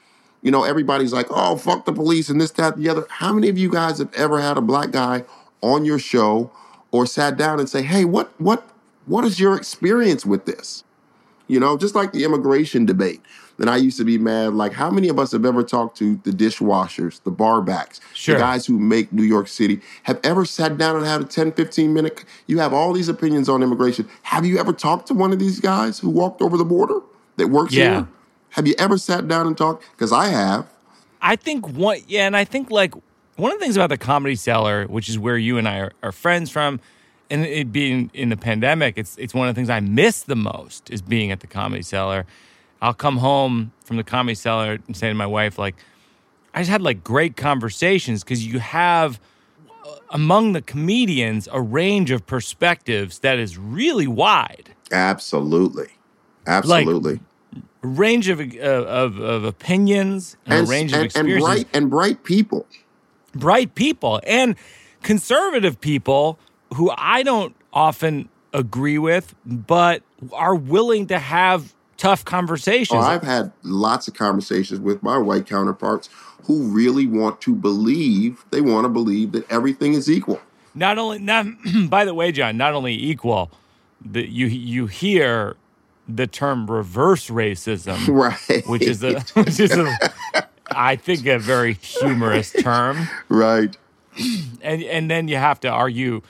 [0.40, 3.06] You know, everybody's like, oh, fuck the police and this, that, the other.
[3.08, 5.24] How many of you guys have ever had a black guy
[5.62, 6.52] on your show
[6.92, 8.68] or sat down and say, hey, what, what,
[9.06, 10.84] what is your experience with this?
[11.48, 13.20] You know, just like the immigration debate.
[13.62, 14.54] Then I used to be mad.
[14.54, 18.34] Like, how many of us have ever talked to the dishwashers, the barbacks, Sure.
[18.34, 21.52] the guys who make New York City, have ever sat down and had a 10,
[21.52, 22.24] 15 minute?
[22.48, 24.08] You have all these opinions on immigration.
[24.22, 27.02] Have you ever talked to one of these guys who walked over the border
[27.36, 27.90] that works Yeah.
[27.98, 28.08] here?
[28.50, 29.84] Have you ever sat down and talked?
[29.92, 30.66] Because I have.
[31.20, 32.94] I think one, yeah, and I think like
[33.36, 35.92] one of the things about the Comedy Cellar, which is where you and I are,
[36.02, 36.80] are friends from,
[37.30, 40.34] and it being in the pandemic, it's it's one of the things I miss the
[40.34, 42.26] most is being at the Comedy Cellar.
[42.82, 45.76] I'll come home from the Comedy Cellar and say to my wife, like,
[46.52, 49.20] I just had like great conversations because you have
[49.86, 54.74] uh, among the comedians a range of perspectives that is really wide.
[54.90, 55.90] Absolutely.
[56.46, 57.20] Absolutely.
[57.84, 61.48] A range of, uh, of, of opinions and, a range of and, and experiences.
[61.48, 62.66] bright and bright people.
[63.32, 64.56] bright people and
[65.02, 66.38] conservative people
[66.74, 73.04] who I don't often agree with, but are willing to have tough Oh, conversations.
[73.04, 76.08] I've had lots of conversations with my white counterparts
[76.44, 80.40] who really want to believe, they want to believe that everything is equal.
[80.74, 81.46] not only, not
[81.88, 83.50] by the way, Jon, not only equal,
[84.04, 85.56] that you you hear
[86.08, 88.66] the term reverse racism, Right.
[88.66, 89.96] which is a which is a
[90.74, 93.08] I think a very humorous term.
[93.28, 93.76] right.
[94.62, 96.22] and and then you have to argue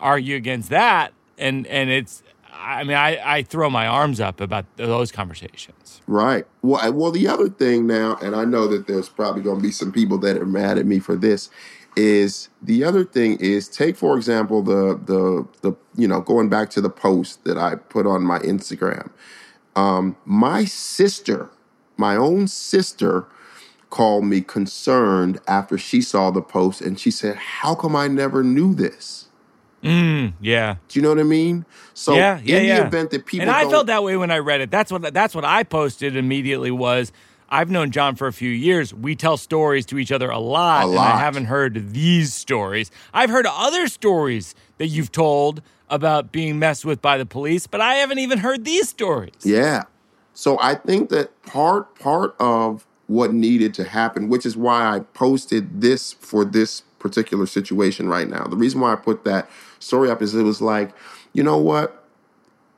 [0.00, 2.22] argue against that, and and it's.
[2.64, 6.00] I mean, I, I throw my arms up about those conversations.
[6.06, 6.46] Right.
[6.62, 9.70] Well, well, the other thing now, and I know that there's probably going to be
[9.70, 11.50] some people that are mad at me for this,
[11.96, 16.70] is the other thing is take for example the the the you know going back
[16.70, 19.10] to the post that I put on my Instagram.
[19.76, 21.50] Um, my sister,
[21.96, 23.26] my own sister,
[23.90, 28.42] called me concerned after she saw the post, and she said, "How come I never
[28.42, 29.28] knew this?"
[29.84, 30.76] Mm, yeah.
[30.88, 31.66] Do you know what I mean?
[31.92, 32.80] So yeah, yeah, in yeah.
[32.80, 34.70] the event that people and I felt that way when I read it.
[34.70, 37.12] That's what that's what I posted immediately was.
[37.50, 38.92] I've known Jon for a few years.
[38.92, 42.90] We tell stories to each other a lot, A and I haven't heard these stories.
[43.12, 47.80] I've heard other stories that you've told about being messed with by the police, but
[47.80, 49.34] I haven't even heard these stories.
[49.44, 49.84] Yeah.
[50.32, 55.00] So I think that part part of what needed to happen, which is why I
[55.00, 58.44] posted this for this particular situation right now.
[58.44, 59.48] The reason why I put that
[59.84, 60.92] story up is it was like,
[61.32, 62.04] you know what?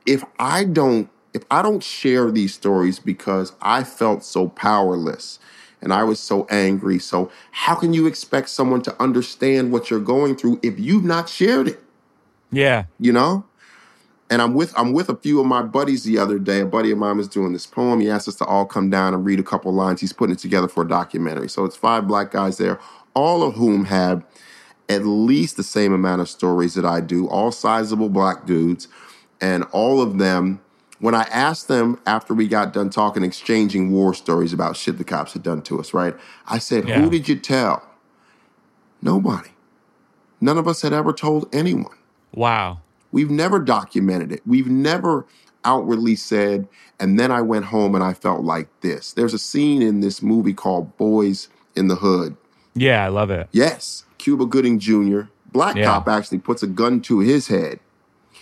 [0.05, 5.39] If I don't if I don't share these stories because I felt so powerless
[5.81, 9.99] and I was so angry, so how can you expect someone to understand what you're
[9.99, 11.79] going through if you've not shared it?
[12.51, 12.85] Yeah.
[12.97, 13.45] you know
[14.29, 16.91] and i'm with i'm with a few of my buddies the other day a buddy
[16.91, 19.39] of mine was doing this poem he asked us to all come down and read
[19.39, 22.57] a couple lines he's putting it together for a documentary so it's five black guys
[22.57, 22.79] there
[23.13, 24.23] all of whom have
[24.89, 28.87] at least the same amount of stories that i do all sizable black dudes
[29.41, 30.59] and all of them
[30.99, 35.03] when i asked them after we got done talking exchanging war stories about shit the
[35.03, 36.15] cops had done to us right
[36.47, 36.99] i said Yeah.
[37.01, 37.83] who did you tell
[39.01, 39.49] nobody
[40.41, 41.93] none of us had ever told anyone
[42.33, 42.81] Wow.
[43.11, 44.41] We've never documented it.
[44.45, 45.25] We've never
[45.63, 46.67] outwardly said,
[46.99, 49.13] and then I went home and I felt like this.
[49.13, 52.35] There's a scene in this movie called Boyz n the Hood.
[52.75, 53.47] Yeah, I love it.
[53.51, 55.85] Yes, Cuba Gooding Jr., black Yeah.
[55.85, 57.79] cop actually puts a gun to his head.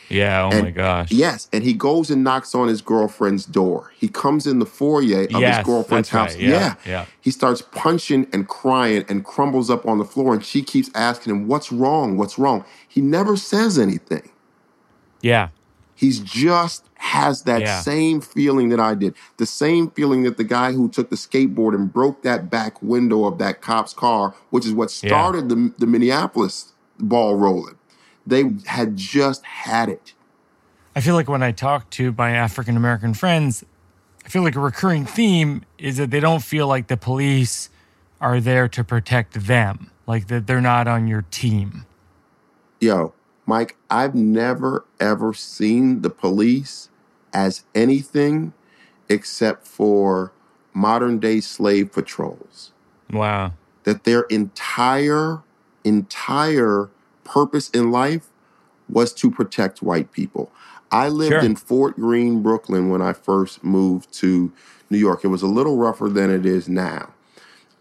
[0.09, 0.43] Yeah.
[0.43, 1.11] Oh And- my gosh.
[1.11, 3.91] Yes, and he goes and knocks on his girlfriend's door.
[3.97, 6.33] He comes in the foyer of Yes, his girlfriend's house.
[6.35, 6.41] right.
[6.43, 7.05] Yeah, yeah.
[7.21, 11.33] He starts punching and crying and crumbles up on the floor, and she keeps asking
[11.33, 12.17] him, What's wrong?
[12.17, 12.65] What's wrong?
[12.87, 14.29] He never says anything.
[15.21, 15.47] Yeah.
[15.95, 17.79] He's just has that Yeah.
[17.81, 19.15] same feeling that I did.
[19.37, 23.25] The same feeling that the guy who took the skateboard and broke that back window
[23.25, 25.09] of that cop's car, which is what Yeah.
[25.09, 27.75] started the, the Minneapolis ball rolling.
[28.27, 30.13] They had just had it.
[30.95, 33.63] I feel like when I talk to my African American friends,
[34.25, 37.69] I feel like a recurring theme is that they don't feel like the police
[38.19, 41.85] are there to protect them, like that they're not on your team.
[42.81, 43.13] Yo,
[43.45, 46.89] Mike, I've never ever seen the police
[47.33, 48.53] as anything
[49.09, 50.31] except for
[50.73, 52.71] modern day slave patrols.
[53.11, 53.53] Wow.
[53.83, 55.41] that their entire
[55.83, 56.89] entire
[57.23, 58.29] purpose in life
[58.89, 60.51] was to protect white people.
[60.91, 61.39] I lived Sure.
[61.41, 64.51] in Fort Greene, Brooklyn when I first moved to
[64.89, 65.23] New York.
[65.23, 67.09] It was a little rougher than it is now.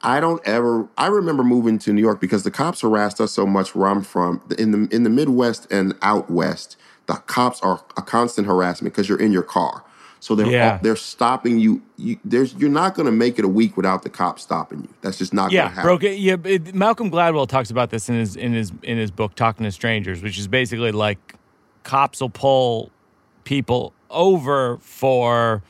[0.05, 3.47] I don't ever I remember moving to New York because the cops harassed us so
[3.47, 4.43] much where I'm from.
[4.59, 9.09] In the in the Midwest and out west, the cops are a constant harassment because
[9.09, 9.83] you're in your car.
[10.21, 10.79] So they're Yeah.
[10.83, 11.83] they're stopping you.
[11.97, 14.88] you there's you're not going to make it a week without the cops stopping you.
[15.03, 15.85] That's just not going to Yeah, happen.
[16.19, 19.64] Yeah, it, Malcolm Gladwell talks about this in his in his in his book Talking
[19.64, 21.35] to Strangers, which is basically like
[21.83, 22.90] cops will pull
[23.45, 25.62] people over for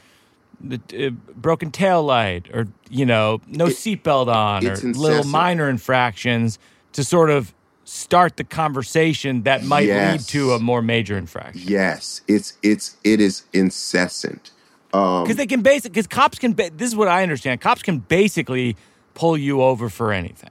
[0.68, 5.68] the uh, broken tail light or you know no seatbelt on or it's little minor
[5.68, 6.58] infractions
[6.92, 11.62] to sort of start the conversation that might lead to a more major infraction.
[11.66, 14.50] Yes, it's it's it is incessant.
[14.92, 16.52] Um, Because they can basic because cops can.
[16.54, 17.60] Ba- this is what I understand.
[17.60, 18.76] Cops can basically
[19.14, 20.50] pull you over for anything.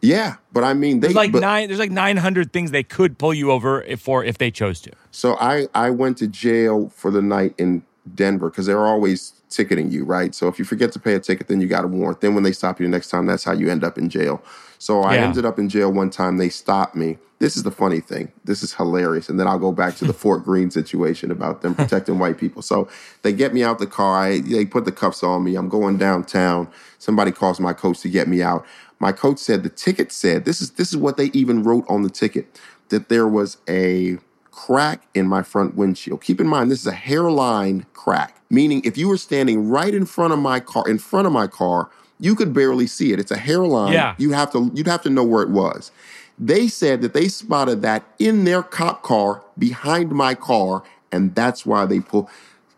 [0.00, 1.68] yeah, but I mean they There's like but- nine.
[1.68, 4.80] There's like nine hundred things they could pull you over if, for if they chose
[4.82, 4.92] to.
[5.10, 7.82] So I I went to jail for the night in
[8.14, 10.34] Denver because they're always ticketing you, right?
[10.34, 12.20] So if you forget to pay a ticket, then you got a warrant.
[12.20, 14.42] Then when they stop you the next time, that's how you end up in jail.
[14.78, 15.22] So I Yeah.
[15.22, 16.36] ended up in jail one time.
[16.36, 17.18] They stopped me.
[17.38, 18.32] This is the funny thing.
[18.44, 19.28] This is hilarious.
[19.28, 22.62] And then I'll go back to the Fort Greene situation about them protecting white people.
[22.62, 22.88] So
[23.22, 24.18] they get me out the car.
[24.18, 25.54] I, they put the cuffs on me.
[25.56, 26.68] I'm going downtown.
[26.98, 28.64] Somebody calls my coach to get me out.
[28.98, 32.02] My coach said the ticket said this is this is what they even wrote on
[32.02, 34.18] the ticket that there was a
[34.54, 36.22] crack in my front windshield.
[36.22, 40.06] Keep in mind, this is a hairline crack, meaning if you were standing right in
[40.06, 41.90] front of my car, in front of my car,
[42.20, 43.18] you could barely see it.
[43.18, 43.92] It's a hairline.
[43.92, 44.14] Yeah.
[44.16, 45.90] You have to you'd have to know where it was.
[46.38, 51.66] They said that they spotted that in their cop car behind my car, and that's
[51.66, 52.28] why they pulled.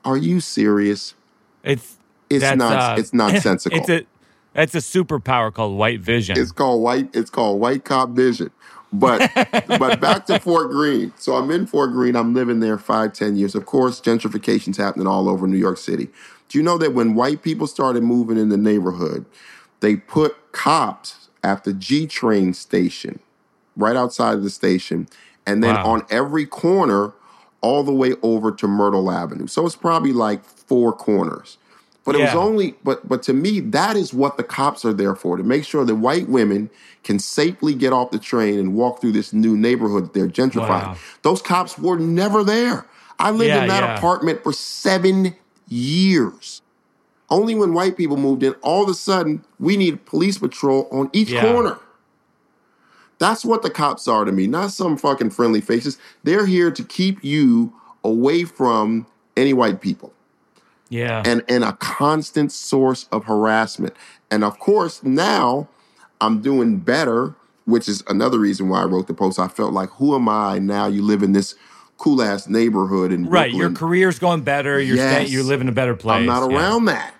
[0.05, 1.15] Are you serious?
[1.63, 1.97] It's
[2.31, 3.79] It's nons- uh, it's nonsensical.
[3.81, 4.07] It's a
[4.55, 6.39] that's a superpower called white vision.
[6.39, 7.15] It's called white.
[7.15, 8.51] It's called white cop vision.
[8.93, 9.31] But
[9.69, 11.13] but back to Fort Greene.
[11.17, 12.17] So I'm in Fort Greene.
[12.17, 13.55] I'm living there five, ten years.
[13.55, 16.09] Of course, gentrification's happening all over New York City.
[16.49, 19.27] Do you know that when white people started moving in the neighborhood,
[19.81, 23.19] they put cops at the G train station,
[23.77, 25.09] right outside of the station,
[25.47, 25.85] and then Wow.
[25.87, 27.13] on every corner,
[27.61, 29.47] all the way over to Myrtle Avenue.
[29.49, 31.59] So it's probably like four corners.
[32.07, 35.17] But it was only but but to me, that is what the cops are there
[35.17, 36.71] for, to make sure that white women
[37.03, 40.69] can safely get off the train and walk through this new neighborhood that they're gentrifying.
[40.87, 40.97] Wow.
[41.23, 42.87] Those cops were never there.
[43.19, 43.97] I lived Yeah, in that yeah.
[43.99, 45.35] apartment for seven
[45.69, 46.63] years.
[47.29, 51.11] Only when white people moved in, all of a sudden, we need police patrol on
[51.13, 51.41] each Yeah.
[51.41, 51.79] corner.
[53.19, 55.99] That's what the cops are to me, not some fucking friendly faces.
[56.23, 57.73] They're here to keep you
[58.05, 60.13] away from any white people
[60.89, 61.23] Yeah.
[61.27, 63.95] and, and a constant source of harassment.
[64.31, 65.69] And of course, now
[66.21, 69.39] I'm doing better, which is another reason why I wrote the post.
[69.39, 70.87] I felt like, who am I now?
[70.87, 71.55] You live in this
[71.99, 73.53] cool ass neighborhood in right.
[73.53, 74.81] Your career's going better.
[74.81, 75.13] You're Yes.
[75.15, 76.21] staying, you live in a better place.
[76.21, 76.57] I'm not Yeah.
[76.57, 77.15] around that.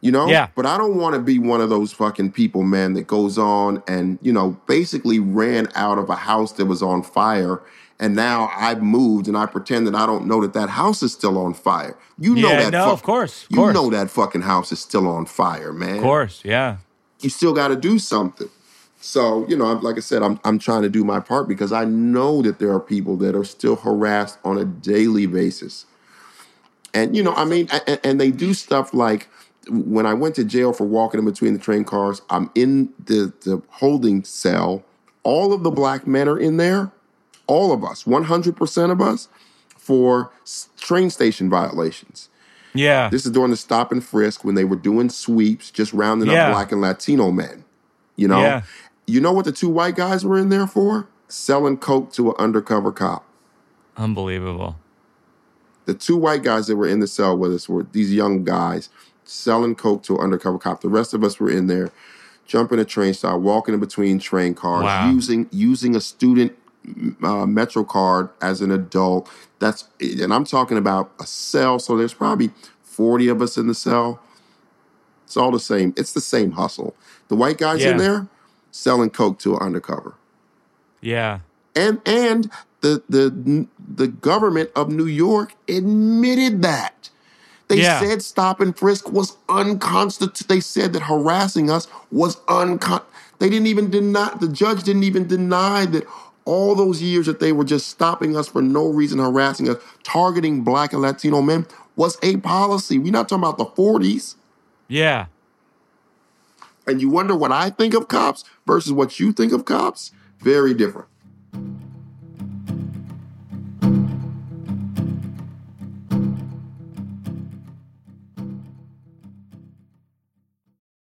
[0.00, 0.28] You know?
[0.28, 0.48] Yeah.
[0.54, 3.82] But I don't want to be one of those fucking people, man, that goes on
[3.86, 7.60] and, you know, basically ran out of a house that was on fire.
[8.00, 11.12] And now I've moved and I pretend that I don't know that that house is
[11.12, 11.96] still on fire.
[12.18, 12.72] You know Yeah, that.
[12.72, 13.74] no, fuck- of course, of you course.
[13.74, 15.96] know that fucking house is still on fire, man.
[15.98, 16.40] Of course.
[16.42, 16.78] Yeah.
[17.20, 18.48] You still got to do something.
[19.02, 21.84] So, you know, like I said, I'm, I'm trying to do my part because I
[21.84, 25.84] know that there are people that are still harassed on a daily basis.
[26.92, 29.28] And, you know, I mean, and, and they do stuff like
[29.68, 33.32] when I went to jail for walking in between the train cars, I'm in the,
[33.42, 34.82] the holding cell.
[35.22, 36.90] All of the black men are in there,
[37.50, 39.28] all of us, 100% of us,
[39.76, 40.30] for
[40.78, 42.28] train station violations.
[42.74, 43.08] Yeah.
[43.10, 46.46] This is during the stop and frisk when they were doing sweeps, just rounding Yeah.
[46.48, 47.64] up black and Latino men.
[48.14, 48.62] You know, Yeah.
[49.06, 51.08] you know what the two white guys were in there for?
[51.26, 53.24] Selling coke to an undercover cop.
[53.96, 54.76] Unbelievable.
[55.86, 58.88] The two white guys that were in the cell with us were these young guys
[59.24, 60.80] selling coke to an undercover cop.
[60.82, 61.90] The rest of us were in there,
[62.46, 65.10] jumping a train stop, walking in between train cars, Wow.
[65.10, 66.52] using using a student
[67.22, 69.28] uh, Metro card as an adult.
[69.58, 71.78] That's and I'm talking about a cell.
[71.78, 72.50] So there's probably
[72.82, 74.20] 40 of us in the cell.
[75.24, 75.94] It's all the same.
[75.96, 76.94] It's the same hustle.
[77.28, 77.92] The white guys Yeah.
[77.92, 78.26] in there
[78.72, 80.14] selling coke to an undercover
[81.00, 81.40] Yeah.
[81.74, 87.10] and and the the the government of New York admitted that.
[87.68, 88.00] They Yeah.
[88.00, 90.48] said stop and frisk was unconstitutional.
[90.48, 93.02] They said that harassing us was uncon.
[93.38, 94.34] They didn't even deny.
[94.40, 96.04] The judge didn't even deny that
[96.44, 100.62] all those years that they were just stopping us for no reason, harassing us, targeting
[100.62, 102.98] Black and Latino men was a policy.
[102.98, 104.36] We're not talking about the forties.
[104.88, 105.26] Yeah.
[106.86, 110.12] And you wonder what I think of cops versus what you think of cops.
[110.40, 111.08] Very different.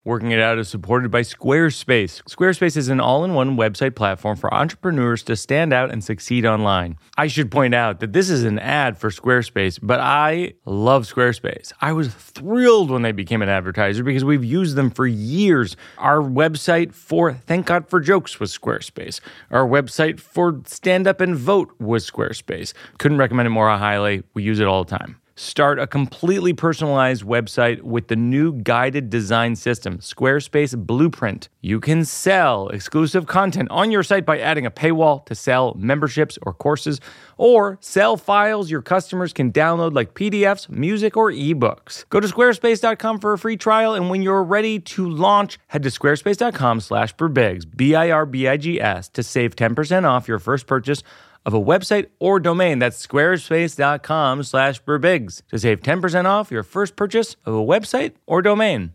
[0.09, 2.23] Working It Out is supported by Squarespace.
[2.23, 6.47] Squarespace is an all in one website platform for entrepreneurs to stand out and succeed
[6.47, 6.97] online.
[7.19, 11.75] I should point out that this is an ad for Squarespace, but I love Squarespace.
[11.83, 15.77] I was thrilled when they became an advertiser because we've used them for years.
[15.99, 19.21] Our website for Thank God for Jokes was Squarespace.
[19.51, 22.73] Our website for Stand Up and Vote was Squarespace.
[22.97, 24.23] Couldn't recommend it more highly.
[24.33, 25.21] We use it all the time.
[25.39, 31.49] Start a completely personalized website with the new guided design system, Squarespace Blueprint.
[31.61, 36.41] You can sell exclusive content on your site by adding a paywall to sell memberships
[36.43, 37.01] or courses,
[37.37, 42.05] or sell files your customers can download like PDFs, music, or ebooks.
[42.09, 45.89] Go to squarespace.com for a free trial, and when you're ready to launch, head to
[45.89, 51.05] squarespace.com slash birbigs, B-I-R-B-I-G-S, to save 10% off your first purchase
[51.45, 52.79] of a website or domain.
[52.79, 58.43] That's squarespace.com slash birbigs to save 10% off your first purchase of a website or
[58.43, 58.93] domain.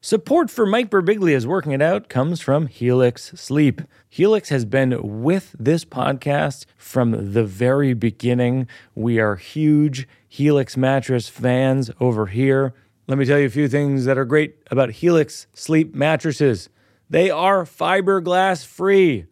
[0.00, 3.82] Support for Mike Birbiglia's Working It Out comes from Helix Sleep.
[4.08, 8.68] Helix has been with this podcast from the very beginning.
[8.94, 12.74] We are huge Helix mattress fans over here.
[13.08, 16.68] Let me tell you a few things that are great about Helix Sleep mattresses.
[17.10, 19.26] They are fiberglass free.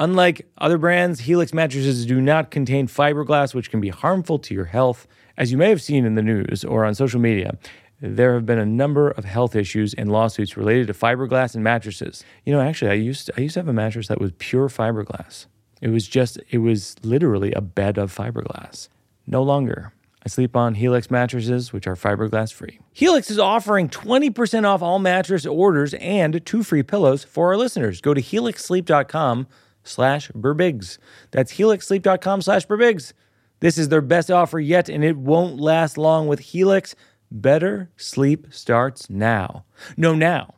[0.00, 4.64] Unlike other brands, Helix mattresses do not contain fiberglass, which can be harmful to your
[4.64, 5.06] health.
[5.36, 7.58] As you may have seen in the news or on social media,
[8.00, 12.24] there have been a number of health issues and lawsuits related to fiberglass and mattresses.
[12.46, 14.70] You know, actually, I used to, I used to have a mattress that was pure
[14.70, 15.44] fiberglass.
[15.82, 18.88] It was just, it was literally a bed of fiberglass.
[19.26, 19.92] No longer.
[20.24, 22.78] I sleep on Helix mattresses, which are fiberglass free.
[22.94, 28.00] Helix is offering 20% off all mattress orders and two free pillows for our listeners.
[28.00, 29.46] Go to helixsleep.com
[29.82, 30.98] slash Birbigs.
[31.30, 33.12] That's helixsleep.com slash Birbigs.
[33.60, 36.94] This is their best offer yet, and it won't last long with Helix.
[37.30, 39.64] Better sleep starts now.
[39.96, 40.54] No, now.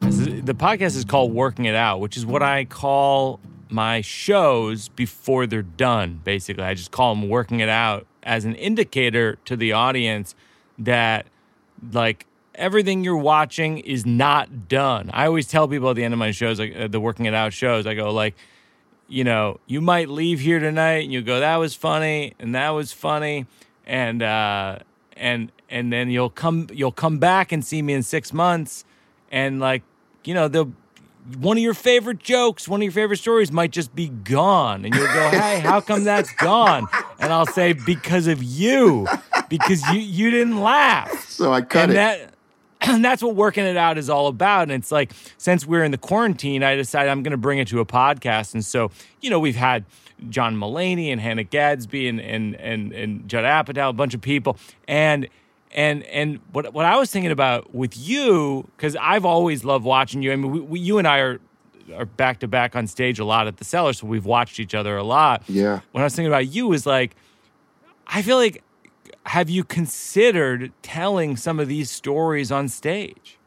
[0.00, 5.46] The podcast is called Working It Out, which is what I call my shows before
[5.46, 6.62] they're done, basically.
[6.62, 10.36] I just call them Working It Out as an indicator to the audience
[10.78, 11.26] that,
[11.92, 12.26] like,
[12.56, 15.10] everything you're watching is not done.
[15.12, 17.34] I always tell people at the end of my shows, like uh, the Working It
[17.34, 18.34] Out shows, I go, like,
[19.08, 22.70] you know, you might leave here tonight and you go, that was funny and that
[22.70, 23.46] was funny.
[23.86, 24.80] And, uh,
[25.16, 28.84] and, and then you'll come, you'll come back and see me in six months
[29.30, 29.82] and like,
[30.24, 30.66] you know, the
[31.38, 34.84] one of your favorite jokes, one of your favorite stories might just be gone.
[34.84, 36.86] And you'll go, Hey, how come that's gone?
[37.18, 39.06] And I'll say, Because of you.
[39.48, 41.28] Because you you didn't laugh.
[41.28, 41.94] So I cut and it.
[41.94, 42.34] That,
[42.88, 44.62] and that's what working it out is all about.
[44.64, 47.68] And it's like, since we're in the quarantine, I decided I'm going to bring it
[47.68, 48.54] to a podcast.
[48.54, 49.84] And so, you know, we've had
[50.30, 54.56] John Mulaney and Hannah Gadsby and and and, and Judd Apatow, a bunch of people,
[54.88, 55.28] and
[55.72, 60.22] and and what what I was thinking about with you because I've always loved watching
[60.22, 60.32] you.
[60.32, 61.40] I mean, we, we, you and I are
[61.94, 64.74] are back to back on stage a lot at the cellar, so we've watched each
[64.74, 65.42] other a lot.
[65.48, 65.80] Yeah.
[65.92, 67.14] When I was thinking about you, is like,
[68.06, 68.62] I feel like,
[69.26, 73.38] have you considered telling some of these stories on stage?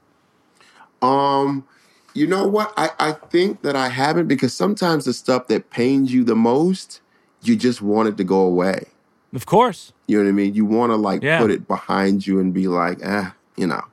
[1.02, 1.66] Um,
[2.14, 2.74] you know what?
[2.76, 7.02] I, I think that I haven't because sometimes the stuff that pains you the most,
[7.42, 8.88] you just want it to go away.
[9.34, 9.94] Of course.
[10.08, 10.54] You know what I mean?
[10.54, 11.40] You want to like Yeah.
[11.40, 13.84] put it behind you and be like, eh, you know.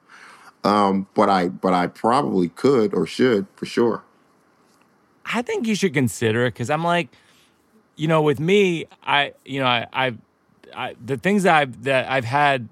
[0.65, 4.03] Um, but I but I probably could or should for sure.
[5.25, 7.09] I think you should consider it because I'm like,
[7.97, 10.15] you know, with me, I, you know, I, I,
[10.75, 12.69] I the things that I've that I've had,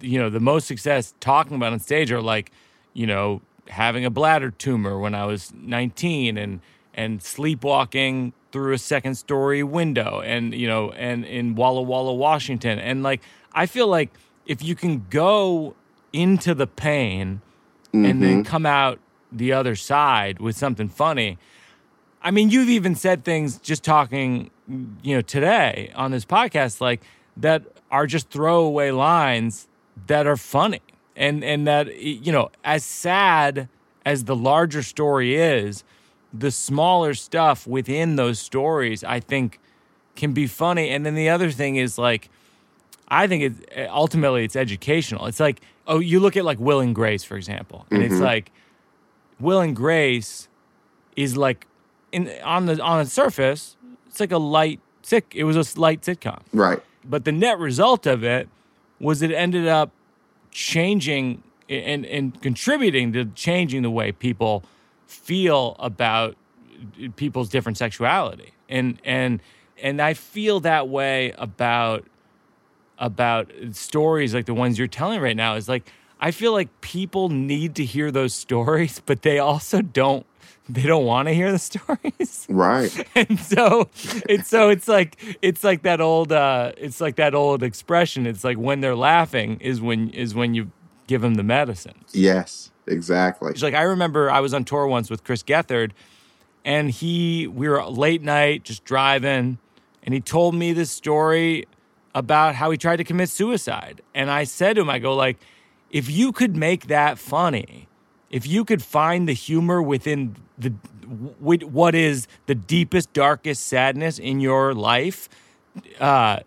[0.00, 2.50] you know, the most success talking about on stage are like,
[2.92, 6.60] you know, having a bladder tumor when I was 19 and
[6.94, 12.78] and sleepwalking through a second story window and you know and in Walla Walla, Washington,
[12.78, 14.10] and like I feel like
[14.46, 15.74] if you can go
[16.12, 17.40] into the pain
[17.92, 18.42] and then mm-hmm.
[18.42, 18.98] come out
[19.30, 21.38] the other side with something funny.
[22.24, 24.50] I mean, you've even said things just talking,
[25.02, 27.02] you know, today on this podcast, like
[27.36, 29.68] that are just throwaway lines
[30.06, 30.80] that are funny.
[31.14, 33.68] And, and that, you know, as sad
[34.06, 35.84] as the larger story is,
[36.32, 39.60] the smaller stuff within those stories, I think,
[40.16, 40.88] can be funny.
[40.88, 42.30] And then the other thing is like,
[43.06, 45.26] I think it eh, ultimately it's educational.
[45.26, 48.24] It's like, oh, you look at like Will and Grace, for example, and it's mm-hmm.
[48.24, 48.50] like
[49.38, 50.48] Will and Grace
[51.14, 51.66] is like
[52.14, 55.32] in on the on the surface, it's like a light sick.
[55.34, 56.80] It was a light sitcom, Right.
[57.04, 58.48] but the net result of it
[59.00, 59.90] was it ended up
[60.50, 64.62] changing and and contributing to changing the way people
[65.06, 66.36] feel about
[67.16, 69.40] people's different sexuality and and
[69.82, 72.04] and I feel that way about
[72.98, 75.90] about stories like the ones you're telling right now is like
[76.20, 80.26] I feel like people need to hear those stories but they also don't
[80.68, 83.06] they don't want to hear the stories Right.
[83.14, 83.88] and so
[84.28, 88.44] it's so it's like it's like that old uh it's like that old expression it's
[88.44, 90.70] like when they're laughing is when is when you
[91.06, 92.70] give them the medicine Yes.
[92.86, 93.50] Exactly.
[93.50, 95.92] it's like I remember I was on tour once with Chris Gethard,
[96.66, 99.56] and he we were late night just driving,
[100.02, 101.66] and he told me this story
[102.14, 104.02] about how he tried to commit suicide.
[104.14, 105.38] And I said to him, I go like,
[105.90, 107.88] if you could make that funny,
[108.34, 110.70] if you could find the humor within the
[111.38, 115.28] what is the deepest, darkest sadness in your life,
[116.00, 116.40] uh,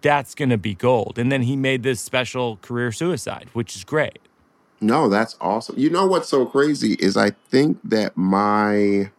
[0.00, 1.18] that's gonna be gold.
[1.18, 4.20] And then he made this special career suicide, which is great.
[4.80, 5.78] No, that's awesome.
[5.78, 9.10] You know what's so crazy is I think that my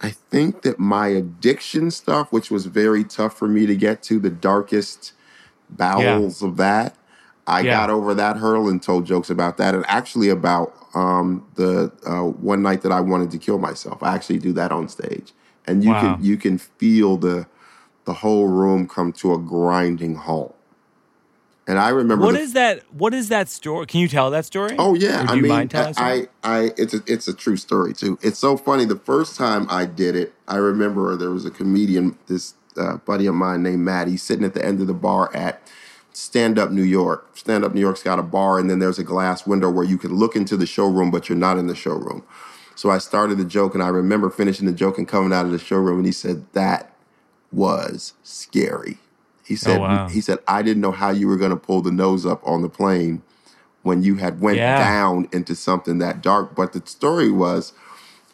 [0.00, 4.18] I think that my addiction stuff, which was very tough for me to get to,
[4.18, 5.12] the darkest
[5.70, 6.96] bowels of that,
[7.46, 7.72] I Yeah.
[7.72, 12.22] got over that hurdle and told jokes about that, and actually about um, the uh,
[12.22, 14.02] one night that I wanted to kill myself.
[14.02, 15.32] I actually do that on stage,
[15.66, 16.00] and you Wow.
[16.00, 17.46] can you can feel the
[18.04, 20.56] the whole room come to a grinding halt.
[21.68, 22.92] And I remember What the is that?
[22.92, 23.86] What is that story?
[23.86, 24.76] Can you tell that story?
[24.78, 28.18] Oh yeah, I you mean, us I, I, it's a, it's a true story too.
[28.22, 28.84] It's so funny.
[28.84, 33.26] The first time I did it, I remember there was a comedian, this uh, buddy
[33.26, 34.06] of mine named Matt.
[34.08, 35.60] He's sitting at the end of the bar at
[36.16, 37.36] Stand Up New York.
[37.36, 39.98] Stand Up New York's got a bar, and then there's a glass window where you
[39.98, 42.24] can look into the showroom, but you're not in the showroom.
[42.74, 45.52] So I started the joke, and I remember finishing the joke and coming out of
[45.52, 46.90] the showroom, and he said that
[47.52, 48.96] was scary.
[49.44, 50.08] He said, wow.
[50.08, 52.62] he said, I didn't know how you were going to pull the nose up on
[52.62, 53.22] the plane
[53.82, 54.78] when you had went Yeah.
[54.78, 56.54] down into something that dark.
[56.56, 57.74] But the story was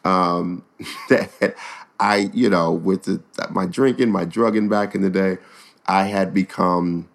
[0.04, 0.64] um,
[1.08, 1.56] that
[1.98, 5.38] I, you know, with the, my drinking, my drugging back in the day,
[5.86, 7.08] I had become,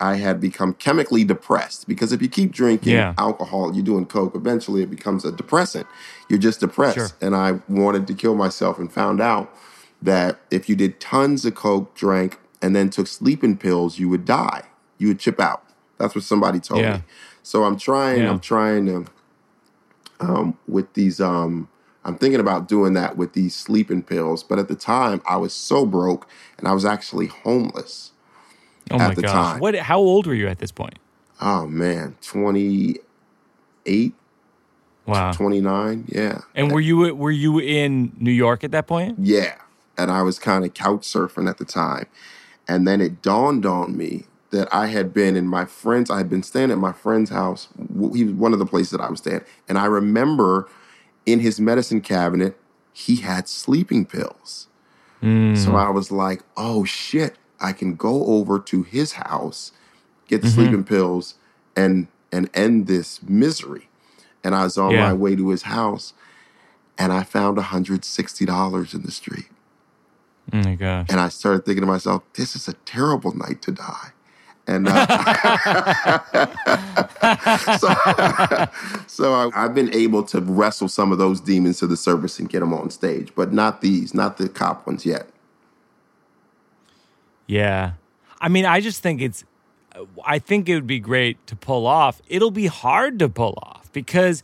[0.00, 3.14] I had become chemically depressed because if you keep drinking Yeah.
[3.16, 5.86] alcohol, you're doing coke, eventually it becomes a depressant.
[6.28, 7.08] You're just depressed, Sure.
[7.20, 9.54] and I wanted to kill myself and found out
[10.02, 14.24] that if you did tons of coke, drank, and then took sleeping pills, you would
[14.26, 14.64] die.
[14.98, 15.62] You would chip out.
[15.98, 16.96] That's what somebody told Yeah.
[16.98, 17.02] me.
[17.42, 18.22] So I'm trying.
[18.24, 18.30] Yeah.
[18.30, 19.06] I'm trying to
[20.20, 21.20] um, with these.
[21.20, 21.68] Um,
[22.04, 24.42] I'm thinking about doing that with these sleeping pills.
[24.42, 26.26] But at the time, I was so broke,
[26.58, 28.12] and I was actually homeless.
[28.90, 29.30] Oh my gosh.
[29.32, 29.60] time.
[29.60, 30.98] What how old were you at this point?
[31.40, 34.14] Oh man, 28,
[35.06, 35.32] Wow.
[35.32, 36.04] 29.
[36.08, 39.16] Yeah, And were you were you in New York at that point?
[39.20, 39.54] yeah.
[39.98, 42.04] And I was kind of couch surfing at the time,
[42.68, 46.10] and then it dawned on me that I had been in my friends.
[46.10, 47.68] I had been staying at my friend's house.
[48.14, 50.68] He was one of the places that I was staying, and I remember
[51.24, 52.58] in his medicine cabinet
[52.92, 54.68] he had sleeping pills.
[55.20, 55.54] Hmm.
[55.54, 59.72] So I was like, oh shit, I can go over to his house,
[60.28, 61.34] get the sleeping pills,
[61.74, 63.88] and and end this misery.
[64.44, 65.00] And I was on Yeah.
[65.00, 66.12] my way to his house,
[66.98, 69.46] and I found $160 in the street.
[70.52, 71.06] Oh my gosh.
[71.10, 74.10] And I started thinking to myself, this is a terrible night to die.
[74.68, 75.06] And uh,
[77.78, 77.94] so,
[79.06, 82.48] so I, I've been able to wrestle some of those demons to the surface and
[82.48, 85.28] get them on stage, but not these, not the cop ones yet.
[87.46, 87.92] Yeah.
[88.40, 89.44] I mean, I just think it's,
[90.24, 92.20] I think it would be great to pull off.
[92.28, 94.42] It'll be hard to pull off because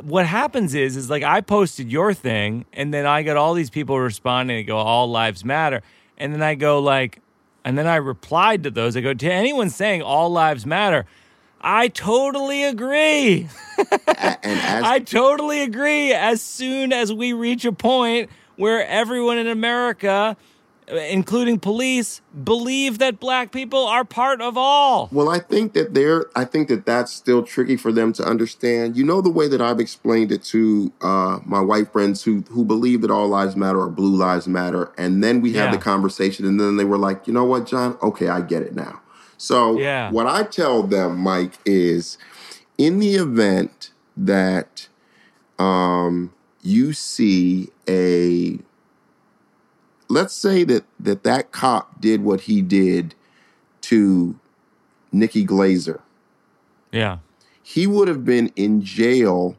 [0.00, 3.70] what happens is, is like I posted your thing and then I got all these
[3.70, 5.82] people responding and go, all lives matter.
[6.16, 7.20] And then I go like,
[7.64, 8.96] and then I replied to those.
[8.96, 11.06] I go, to anyone saying all lives matter,
[11.60, 13.48] I totally agree.
[13.78, 16.12] And as I totally agree.
[16.12, 20.36] As soon as we reach a point where everyone in America,
[20.88, 25.08] including police, believe that black people are part of all.
[25.12, 26.26] Well, I think that they're.
[26.34, 28.96] I think that that's still tricky for them to understand.
[28.96, 32.64] You know the way that I've explained it to uh, my white friends who who
[32.64, 35.70] believe that all lives matter or blue lives matter, and then we had Yeah.
[35.72, 37.96] the conversation, and then they were like, you know what, Jon?
[38.02, 39.00] Okay, I get it now.
[39.38, 40.10] So Yeah.
[40.10, 42.18] what I tell them, Mike, is
[42.78, 44.88] in the event that
[45.58, 48.58] um, you see a
[50.12, 53.14] let's say that that that cop did what he did
[53.82, 54.38] to
[55.10, 56.00] Nikki Glazer.
[56.92, 57.18] Yeah.
[57.62, 59.56] He would have been in jail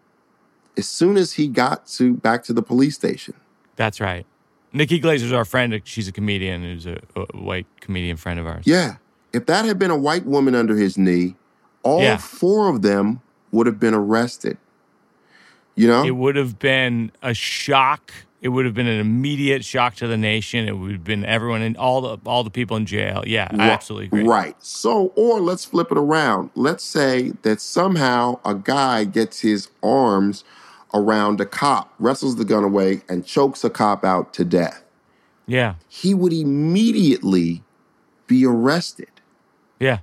[0.78, 3.34] as soon as he got to back to the police station.
[3.76, 4.26] That's right.
[4.72, 5.80] Nikki Glazer's our friend.
[5.84, 8.64] She's a comedian who's a, a white comedian friend of ours.
[8.66, 8.96] Yeah.
[9.32, 11.36] If that had been a white woman under his knee,
[11.84, 12.18] all Yeah.
[12.18, 14.58] four of them would have been arrested.
[15.76, 16.04] You know?
[16.04, 18.12] It would have been a shock.
[18.44, 20.68] It would have been an immediate shock to the nation.
[20.68, 23.24] It would have been everyone and all the all the people in jail.
[23.26, 24.24] Yeah, I absolutely agree.
[24.24, 24.62] Right.
[24.62, 26.50] So, or let's flip it around.
[26.54, 30.44] Let's say that somehow a guy gets his arms
[30.94, 34.84] around a cop, wrestles the gun away, and chokes a cop out to death.
[35.48, 35.76] Yeah.
[35.88, 37.64] He would immediately
[38.28, 39.22] be arrested.
[39.80, 40.00] Yeah.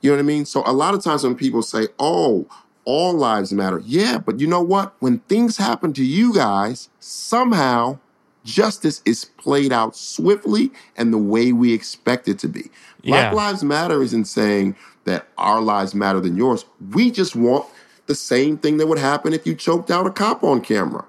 [0.00, 0.46] You know what I mean?
[0.46, 2.46] So, a lot of times when people say, oh,
[2.86, 3.82] all lives matter.
[3.84, 4.94] Yeah, but you know what?
[5.00, 7.98] When things happen to you guys, somehow
[8.44, 12.70] justice is played out swiftly and the way we expect it to be.
[13.04, 14.74] Black Lives Matter isn't saying
[15.04, 16.64] that our lives matter than yours.
[16.92, 17.66] We just want
[18.06, 21.04] the same thing that would happen if you choked out a cop on camera.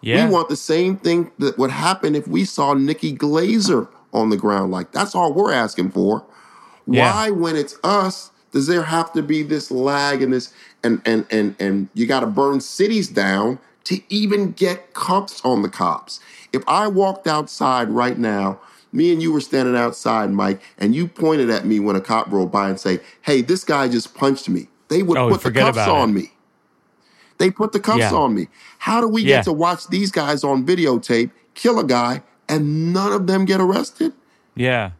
[0.00, 0.26] Yeah.
[0.26, 4.36] We want the same thing that would happen if we saw Nikki Glazer on the
[4.36, 4.70] ground.
[4.70, 6.24] Like, that's all we're asking for.
[6.86, 7.12] Yeah.
[7.12, 11.26] Why, when it's us, does there have to be this lag and this and and
[11.30, 16.20] and and you got to burn cities down to even get cuffs on the cops?
[16.52, 18.58] If I walked outside right now,
[18.92, 22.30] me and you were standing outside, Mike, and you pointed at me when a cop
[22.30, 25.50] rolled by and say, "Hey, this guy just punched me," they would Oh, put the
[25.50, 26.32] cuffs on me.
[27.38, 28.14] They put the cuffs Yeah.
[28.14, 28.48] on me.
[28.78, 29.36] How do we Yeah.
[29.36, 33.60] get to watch these guys on videotape kill a guy and none of them get
[33.60, 34.12] arrested?
[34.54, 34.92] yeah.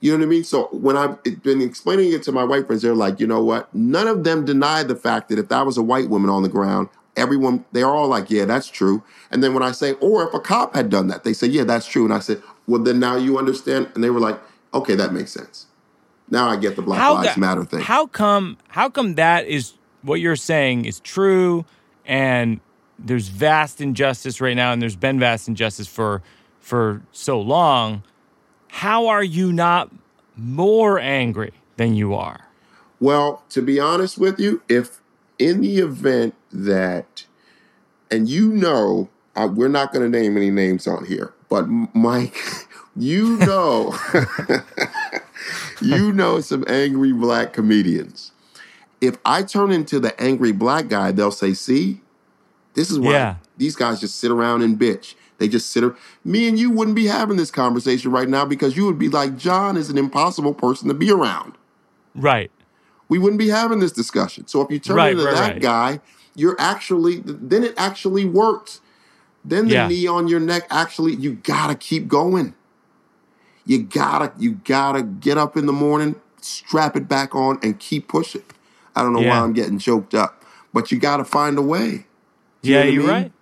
[0.00, 0.44] You know what I mean?
[0.44, 3.72] So when I've been explaining it to my white friends, they're like, you know what?
[3.74, 6.48] None of them deny the fact that if that was a white woman on the
[6.48, 9.02] ground, everyone, they're all like, yeah, that's true.
[9.30, 11.64] And then when I say, or if a cop had done that, they say, yeah,
[11.64, 12.04] that's true.
[12.04, 13.90] And I said, well, then now you understand.
[13.94, 14.38] And they were like,
[14.72, 15.66] okay, that makes sense.
[16.30, 17.80] Now I get the Black Lives ga- Matter thing.
[17.80, 18.58] How come?
[18.68, 21.64] How come that is what you're saying is true,
[22.04, 22.60] and
[22.98, 26.22] there's vast injustice right now, and there's been vast injustice for
[26.60, 28.02] for so long.
[28.68, 29.90] How are you not
[30.36, 32.40] more angry than you are?
[33.00, 35.00] Well, to be honest with you, if
[35.38, 37.26] in the event that,
[38.10, 42.36] and you know, uh, we're not going to name any names on here, but Mike,
[42.96, 43.96] you know,
[45.80, 48.32] you know some angry black comedians.
[49.00, 52.00] If I turn into the angry black guy, they'll say, "See,
[52.74, 53.34] this is why Yeah.
[53.56, 55.84] these guys just sit around and bitch." They just sit.
[55.84, 59.08] ar- Me and you wouldn't be having this conversation right now because you would be
[59.08, 61.54] like, "Jon is an impossible person to be around."
[62.14, 62.50] Right.
[63.10, 64.46] we wouldn't be having this discussion.
[64.48, 65.62] So if you turn Right, into right, that right.
[65.62, 66.00] guy,
[66.34, 68.80] you're actually then it actually works.
[69.44, 69.88] Then the Yeah.
[69.88, 72.54] knee on your neck actually you gotta keep going.
[73.64, 78.08] You gotta you gotta get up in the morning, strap it back on, and keep
[78.08, 78.42] pushing.
[78.96, 82.06] I don't know why I'm getting choked up, but you gotta find a way.
[82.62, 83.10] You Yeah, know what I you're mean?
[83.10, 83.32] right.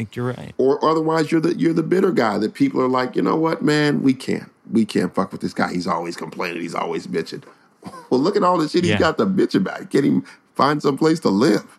[0.00, 0.54] Think you're right.
[0.56, 3.60] Or otherwise you're the you're the bitter guy that people are like, you know what,
[3.60, 4.50] man, we can't.
[4.72, 5.70] We can't fuck with this guy.
[5.74, 7.42] He's always complaining, he's always bitching.
[8.08, 8.92] Well, look at all the shit Yeah.
[8.94, 9.90] he's got to bitch about.
[9.90, 10.24] Get him
[10.54, 11.78] find some place to live.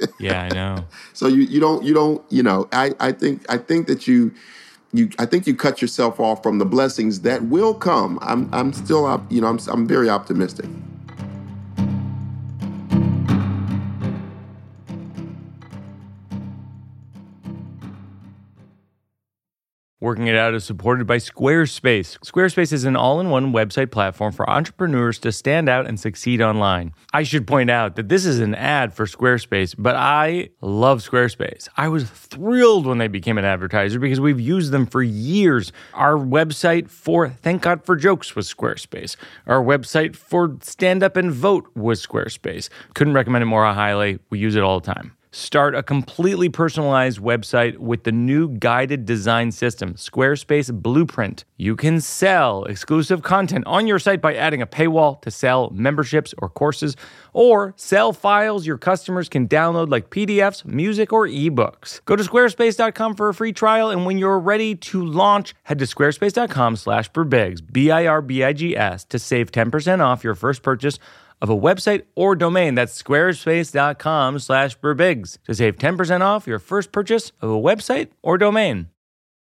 [0.18, 0.84] Yeah, I know.
[1.12, 4.32] So you you don't you don't you know I I think I think that you
[4.92, 8.18] you I think you cut yourself off from the blessings that will come.
[8.20, 10.66] I'm I'm still op, you know I'm I'm very optimistic.
[20.02, 22.18] Working It Out is supported by Squarespace.
[22.20, 26.40] Squarespace is an all in one website platform for entrepreneurs to stand out and succeed
[26.40, 26.94] online.
[27.12, 31.68] I should point out that this is an ad for Squarespace, but I love Squarespace.
[31.76, 35.70] I was thrilled when they became an advertiser because we've used them for years.
[35.92, 39.16] Our website for Thank God for Jokes was Squarespace.
[39.46, 42.70] Our website for Stand Up and Vote was Squarespace.
[42.94, 44.18] Couldn't recommend it more highly.
[44.30, 45.14] We use it all the time.
[45.32, 51.44] Start a completely personalized website with the new guided design system, Squarespace Blueprint.
[51.56, 56.34] You can sell exclusive content on your site by adding a paywall to sell memberships
[56.38, 56.96] or courses,
[57.32, 62.04] or sell files your customers can download like PDFs, music, or ebooks.
[62.06, 65.84] Go to squarespace.com for a free trial, and when you're ready to launch, head to
[65.84, 70.98] squarespace.com slash birbigs, B-I-R-B-I-G-S, to save 10% off your first purchase
[71.40, 72.74] of a website or domain.
[72.74, 78.38] That's squarespace.com slash birbigs to save 10% off your first purchase of a website or
[78.38, 78.88] domain.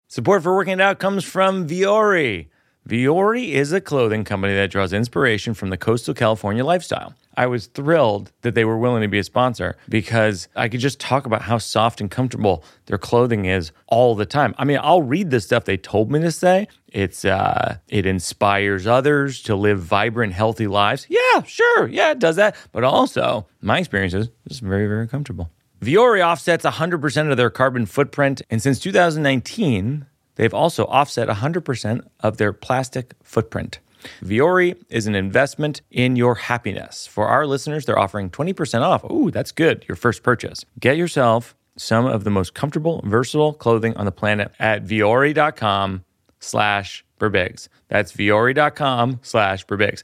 [0.09, 2.49] Support for Working It Out comes from Vuori.
[2.89, 7.13] Vuori is a clothing company that draws inspiration from the coastal California lifestyle.
[7.37, 10.99] I was thrilled that they were willing to be a sponsor because I could just
[10.99, 14.55] talk about how soft and comfortable their clothing is all the time.
[14.57, 16.67] I mean, I'll read the stuff they told me to say.
[16.89, 21.07] It's uh, it inspires others to live vibrant, healthy lives.
[21.11, 22.57] Yeah, sure, yeah, it does that.
[22.73, 25.51] But also, my experience is it's very, very comfortable.
[25.83, 30.07] Vuori offsets 100% of their carbon footprint, and since 2019,
[30.39, 33.81] they've also offset 100% of their plastic footprint.
[34.23, 37.07] Vuori is an investment in your happiness.
[37.07, 39.05] For our listeners, they're offering 20% off.
[39.11, 39.85] Ooh, that's good.
[39.89, 40.65] Your first purchase.
[40.81, 46.05] Get yourself some of the most comfortable, versatile clothing on the planet at vuori.com
[46.41, 47.69] slash birbigs.
[47.89, 50.03] That's vuori.com slash birbigs.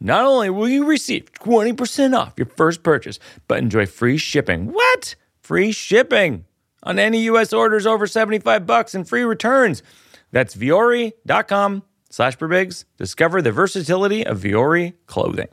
[0.00, 3.18] Not only will you receive 20% off your first purchase,
[3.48, 4.72] but enjoy free shipping.
[4.72, 5.14] What?
[5.40, 6.44] Free shipping
[6.86, 7.52] on any U.S.
[7.52, 9.82] orders over 75 bucks and free returns.
[10.32, 12.84] That's vuori.com slash Birbigs.
[12.96, 15.48] Discover the versatility of Vuori clothing.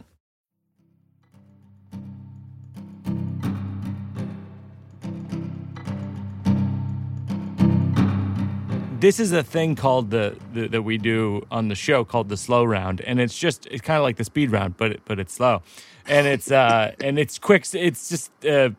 [9.03, 12.37] this is a thing called the, the that we do on the show called the
[12.37, 15.33] slow round, and it's just it's kind of like the speed round, but but it's
[15.33, 15.61] slow,
[16.07, 17.65] and it's uh and it's quick.
[17.73, 18.69] It's just uh,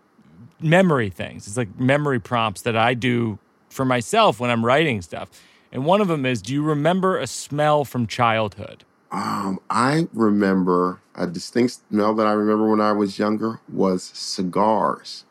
[0.65, 1.47] memory things.
[1.47, 3.39] It's like memory prompts that I do
[3.69, 5.29] for myself when I'm writing stuff.
[5.71, 8.85] And one of them is, do you remember a smell from childhood?
[9.11, 15.25] Um, I remember a distinct smell that I remember when I was younger was cigars.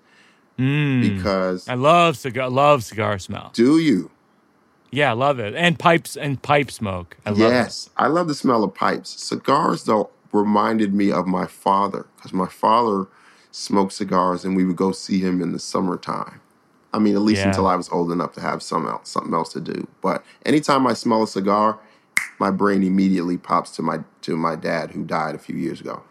[0.56, 3.52] Because I love cigar, love cigar smell.
[3.54, 4.12] do you?
[4.92, 5.56] Yeah, I love it.
[5.56, 7.18] And pipes and pipe smoke.
[7.26, 7.44] I love it.
[7.44, 9.10] yes, I love the smell of pipes.
[9.10, 13.08] Cigars, though, reminded me of my father because my father
[13.54, 16.41] smoked cigars, and we would go see him in the summertime.
[16.93, 17.49] I mean, at least Yeah.
[17.49, 19.88] until I was old enough to have some else, something else to do.
[20.01, 21.78] But anytime I smell a cigar,
[22.39, 26.01] my brain immediately pops to my to my dad who died a few years ago.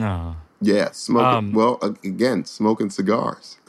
[0.00, 0.36] Oh.
[0.60, 1.50] Yeah, smoking.
[1.50, 3.56] Um, well, again, smoking cigars.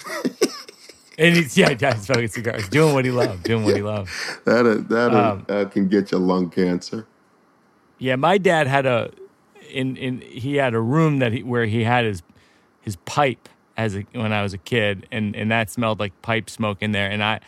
[1.17, 4.09] And he's yeah, yeah, he's smoking cigars, doing what he loved, doing what he loved.
[4.43, 7.07] that uh, that uh, Um, uh, can get you lung cancer.
[7.99, 9.11] Yeah, my dad had a
[9.71, 12.21] in in he had a room that he where he had his
[12.85, 16.49] his pipe as a, when I was a kid, and and that smelled like pipe
[16.49, 17.41] smoke in there, and I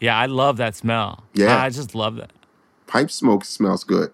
[0.00, 1.24] yeah, I love that smell.
[1.32, 1.62] Yeah.
[1.62, 2.30] I just love that.
[2.86, 4.12] Pipe smoke smells good.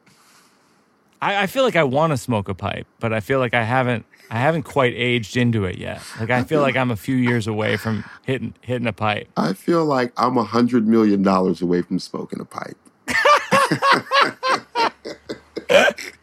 [1.21, 3.65] I, I feel like I want to smoke a pipe, but I feel like I
[3.65, 6.01] haven't I haven't quite aged into it yet.
[6.19, 9.29] Like I feel like I'm a few years away from hitting hitting a pipe.
[9.37, 12.77] I feel like I'm a hundred million dollars away from smoking a pipe.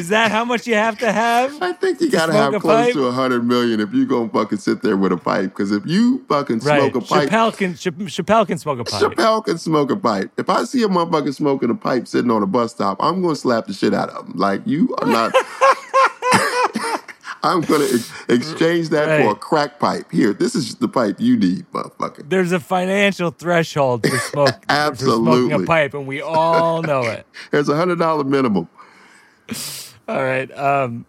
[0.00, 1.60] Is that how much you have to have?
[1.62, 2.94] I think you gotta have close pipe?
[2.94, 5.50] to a hundred million if you gonna fucking sit there with a pipe.
[5.50, 6.80] Because if you fucking Right.
[6.90, 9.02] smoke a pipe, Chappelle can Chappelle can smoke a pipe.
[9.02, 10.30] Chappelle can smoke a pipe.
[10.38, 13.36] If I see a motherfucker smoking a pipe sitting on a bus stop, I'm gonna
[13.36, 14.32] slap the shit out of him.
[14.36, 15.34] Like you are not.
[17.42, 20.10] I'm gonna ex- exchange that for a crack pipe.
[20.12, 22.28] Here, this is the pipe you need, motherfucker.
[22.28, 25.64] There's a financial threshold for smoke for smoking Absolutely.
[25.64, 27.26] a pipe, and we all know it.
[27.50, 28.68] There's a hundred dollar minimum.
[30.10, 30.50] All right.
[30.58, 31.06] Um,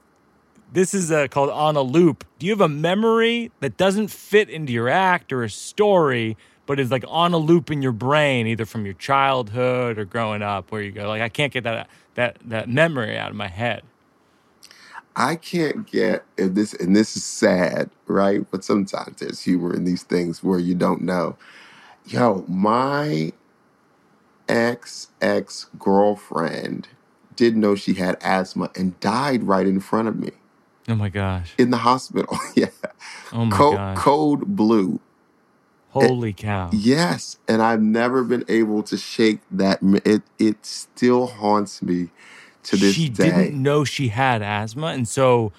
[0.72, 2.24] this is uh, called On a Loop.
[2.38, 6.38] Do you have a memory that doesn't fit into your act or a story,
[6.68, 10.44] but is like on a loop in your brain, either from your childhood or growing
[10.44, 13.48] up, where you go like, I can't get that that that memory out of my
[13.48, 13.82] head.
[15.16, 18.46] I can't get if this, and this is sad, right?
[18.52, 21.38] But sometimes there's humor in these things where you don't know.
[22.06, 23.34] Yo, my
[24.48, 26.88] ex ex girlfriend
[27.42, 30.30] didn't know she had asthma and died right in front of me
[30.88, 31.54] Oh my gosh.
[31.58, 32.38] in the hospital.
[32.56, 32.68] yeah,
[33.34, 33.98] Oh my Co- gosh.
[33.98, 35.00] code blue.
[35.90, 36.70] Holy cow.
[36.72, 39.80] Yes, and I've never been able to shake that.
[40.06, 42.10] It it still haunts me
[42.64, 43.26] to this she day.
[43.32, 45.52] didn't know she had asthma, and so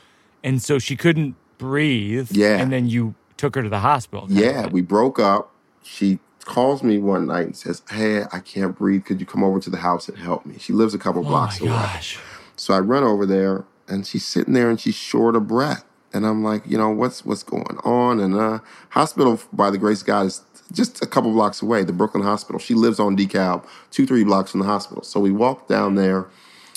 [0.44, 2.28] and so she couldn't breathe.
[2.32, 2.58] Yeah.
[2.60, 4.26] And then you took her to the hospital.
[4.30, 5.50] Yeah, we broke up.
[5.82, 9.04] She calls me one night and says, "Hey, I can't breathe.
[9.04, 11.28] Could you come over to the house and help me?" She lives a couple Oh
[11.28, 11.76] blocks my away.
[11.76, 12.18] gosh.
[12.56, 15.84] So I run over there, and she's sitting there, and she's short of breath.
[16.14, 18.20] And I'm like, you know, what's what's going on?
[18.20, 18.58] And uh,
[18.90, 21.84] hospital, by the grace of God, is just a couple blocks away.
[21.84, 22.58] The Brooklyn Hospital.
[22.58, 25.02] She lives on DeKalb, two three blocks from the hospital.
[25.04, 26.26] So we walk down there,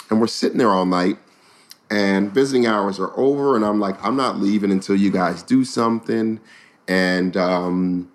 [0.10, 1.18] and we're sitting there all night.
[1.92, 5.64] And visiting hours are over, and I'm like, I'm not leaving until you guys do
[5.64, 6.40] something.
[6.88, 8.12] And um,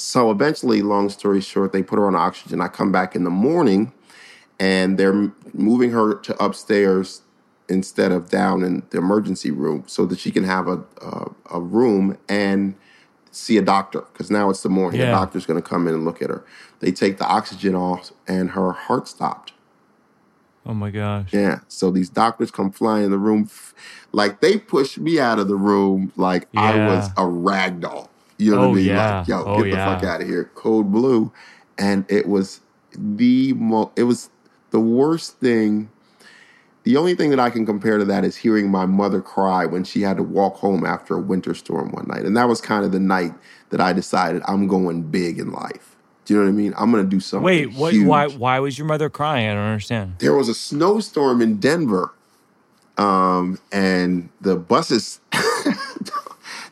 [0.00, 2.62] so eventually, long story short, they put her on oxygen.
[2.62, 3.92] I come back in the morning
[4.58, 7.20] and they're moving her to upstairs
[7.68, 11.60] instead of down in the emergency room so that she can have a, a, a
[11.60, 12.74] room and
[13.30, 15.00] see a doctor because now it's the morning.
[15.10, 16.44] The doctor's going to come in and look at her.
[16.80, 19.52] They take the oxygen off and her heart stopped.
[20.64, 21.32] Oh my gosh.
[21.32, 21.60] Yeah.
[21.68, 23.50] So these doctors come flying in the room.
[24.12, 28.09] Like they pushed me out of the room like I was a rag doll.
[28.40, 28.84] You know what Oh, I mean?
[28.86, 29.18] yeah.
[29.20, 29.94] Like, yo, Oh, get the yeah.
[29.94, 30.50] fuck out of here.
[30.54, 31.32] Code blue.
[31.78, 32.60] And it was
[32.92, 34.30] the mo it was
[34.70, 35.90] the worst thing.
[36.84, 39.84] The only thing that I can compare to that is hearing my mother cry when
[39.84, 42.24] she had to walk home after a winter storm one night.
[42.24, 43.32] And that was kind of the night
[43.68, 45.96] that I decided I'm going big in life.
[46.24, 46.74] Do you know what I mean?
[46.78, 47.44] I'm gonna do something.
[47.44, 47.92] Wait, what?
[47.92, 48.26] huge Why?
[48.28, 49.48] Why was your mother crying?
[49.48, 50.14] I don't understand.
[50.20, 52.12] there was a snowstorm in Denver,
[52.98, 55.20] um, and the buses.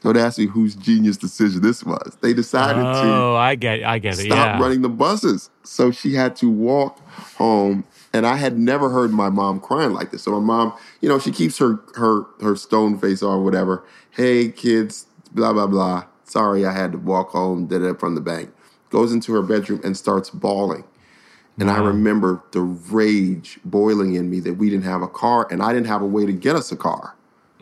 [0.03, 2.17] Don't ask me whose genius decision this was.
[2.21, 3.83] They decided Oh, I get.
[3.85, 4.27] I get to it.
[4.27, 4.61] stop Yeah.
[4.63, 6.99] running the buses, so she had to walk
[7.37, 7.85] home.
[8.13, 10.23] And I had never heard my mom crying like this.
[10.23, 13.85] So my mom, you know, she keeps her her her stone face on, whatever.
[14.11, 16.05] Hey kids, blah blah blah.
[16.25, 17.67] Sorry, I had to walk home.
[17.67, 18.51] Did it from the bank.
[18.91, 20.85] Goes into her bedroom and starts bawling.
[21.61, 25.61] And I remember the rage boiling in me that we didn't have a car and
[25.61, 27.15] I didn't have a way to get us a car.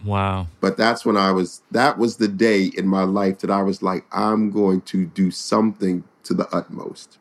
[0.05, 0.49] Wow.
[0.61, 3.82] But that's when I was, that was the day in my life that I was
[3.82, 7.18] like, I'm going to do something to the utmost.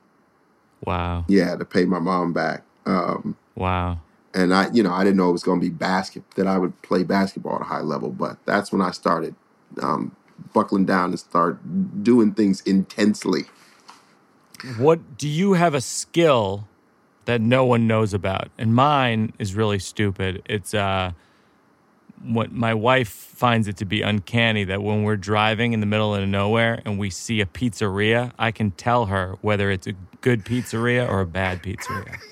[0.86, 1.26] Wow.
[1.28, 2.64] Yeah, to pay my mom back.
[2.86, 4.00] Um, Wow.
[4.34, 6.58] and I, you know, I didn't know it was going to be basket, that I
[6.58, 8.10] would play basketball at a high level.
[8.10, 9.34] But that's when I started
[9.82, 10.16] um,
[10.54, 13.46] buckling down and start doing things intensely.
[14.78, 16.68] What do you have a skill
[17.26, 18.50] that no one knows about?
[18.58, 20.42] And mine is really stupid.
[20.46, 21.12] It's uh
[22.24, 26.16] what my wife finds it to be uncanny that when we're driving in the middle
[26.16, 30.46] of nowhere and we see a pizzeria, I can tell her whether it's a good
[30.46, 32.18] pizzeria or a bad pizzeria.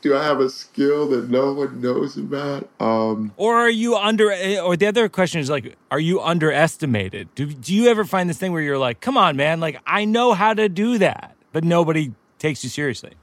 [0.00, 2.68] Do I have a skill that no one knows about?
[2.78, 4.30] Um, Or are you under?
[4.62, 7.34] Or the other question is like, are you underestimated?
[7.34, 10.04] Do do you ever find this thing where you're like, come on, man, like I
[10.04, 13.14] know how to do that, but nobody takes you seriously?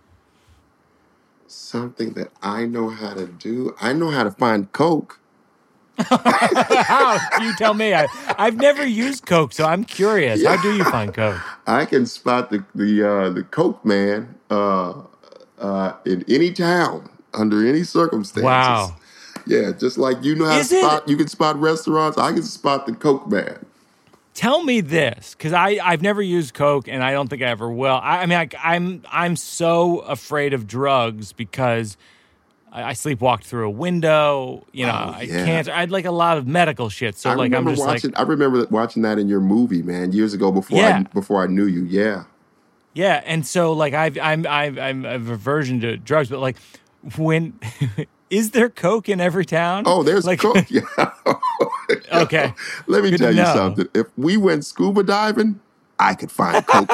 [1.48, 3.76] Something that I know how to do.
[3.82, 5.20] I know how to find Coke.
[5.98, 7.20] How?
[7.42, 7.94] You tell me.
[7.94, 10.44] I I've never used Coke, so I'm curious.
[10.46, 11.40] How do you find Coke?
[11.68, 14.94] I can spot the the uh, the Coke man uh,
[15.60, 18.44] uh, in any town under any circumstances.
[18.44, 18.96] Wow.
[19.48, 22.18] Yeah, just like you know how Is to it- spot, you can spot restaurants.
[22.18, 23.66] I can spot the Coke man.
[24.36, 27.72] Tell me this, because I I've never used Coke, and I don't think I ever
[27.72, 27.96] will.
[27.96, 31.96] I, I mean, I, I'm I'm so afraid of drugs because
[32.70, 34.68] I, I sleepwalked through a window.
[34.74, 35.70] You know, Oh, I can't.
[35.70, 37.18] I had like a lot of medical shit.
[37.18, 38.12] So I like, I'm just watching.
[38.12, 40.98] like, I remember watching that in your movie, man, years ago before Yeah.
[41.00, 41.86] I before I knew you.
[41.86, 42.26] Yeah.
[42.94, 43.22] yeah.
[43.26, 46.58] And so like, I've I'm I've I'm a aversion to drugs, but like,
[47.16, 47.58] when
[48.36, 49.84] is there coke in every town?
[49.86, 50.70] Oh, there's like, coke.
[50.70, 50.82] Yeah.
[52.12, 52.54] okay.
[52.88, 53.88] Let me Good tell you something.
[53.94, 55.60] If we went scuba diving,
[55.98, 56.90] I could find coke.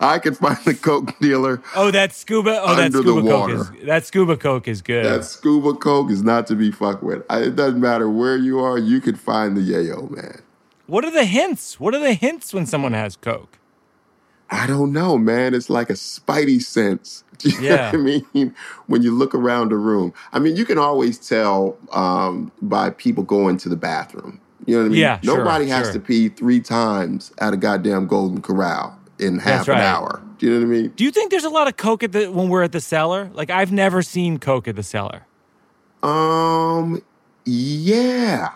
[0.00, 1.60] I could find the coke dealer.
[1.74, 2.60] Oh, that scuba.
[2.62, 5.04] Oh, that scuba coke is that scuba coke is good.
[5.04, 7.24] That scuba coke is not to be fucked with.
[7.28, 10.42] I, it doesn't matter where you are, you could find the yayo, man.
[10.86, 11.80] what are the hints?
[11.80, 13.58] What are the hints when someone has coke?
[14.50, 15.54] I don't know, man.
[15.54, 17.23] It's like a spidey sense.
[17.38, 17.76] Do you Yeah.
[17.76, 18.54] know what I mean?
[18.86, 20.12] When you look around a room.
[20.32, 24.40] I mean, you can always tell um, by people going to the bathroom.
[24.66, 24.98] You know what I mean?
[25.00, 25.92] Yeah, sure, Nobody has sure.
[25.94, 30.22] to pee three times at a goddamn Golden Corral in half an hour.
[30.38, 30.88] Do you know what I mean?
[30.96, 33.30] Do you think there's a lot of coke at the when we're at the cellar?
[33.34, 35.26] Like I've never seen coke at the cellar.
[36.02, 37.02] Um,
[37.44, 38.52] yeah.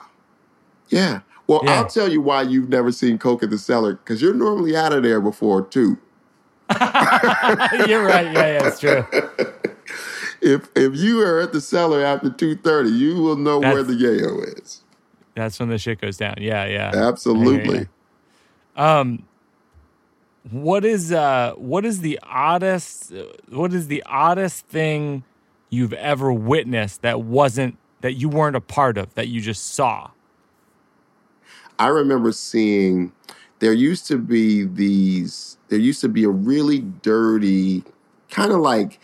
[0.89, 1.21] Yeah.
[1.47, 1.73] Well, Yeah.
[1.73, 4.93] I'll tell you why you've never seen Coke at the cellar, because you're normally out
[4.93, 5.99] of there before two.
[7.89, 8.33] You're right.
[8.33, 9.07] Yeah, yeah, it's true.
[10.41, 13.93] If if you are at the cellar after two thirty, you will know where the
[13.93, 14.83] yayo is.
[15.35, 16.37] That's when the shit goes down.
[16.39, 16.93] Yeah, yeah.
[16.95, 17.89] Absolutely.
[18.77, 19.27] Um,
[20.51, 23.13] what is uh, what is the oddest?
[23.49, 25.25] What is the oddest thing
[25.71, 30.11] you've ever witnessed that wasn't that you weren't a part of that you just saw?
[31.79, 33.13] I remember seeing
[33.61, 37.85] there used to be these there used to be a really dirty
[38.31, 39.01] kind of like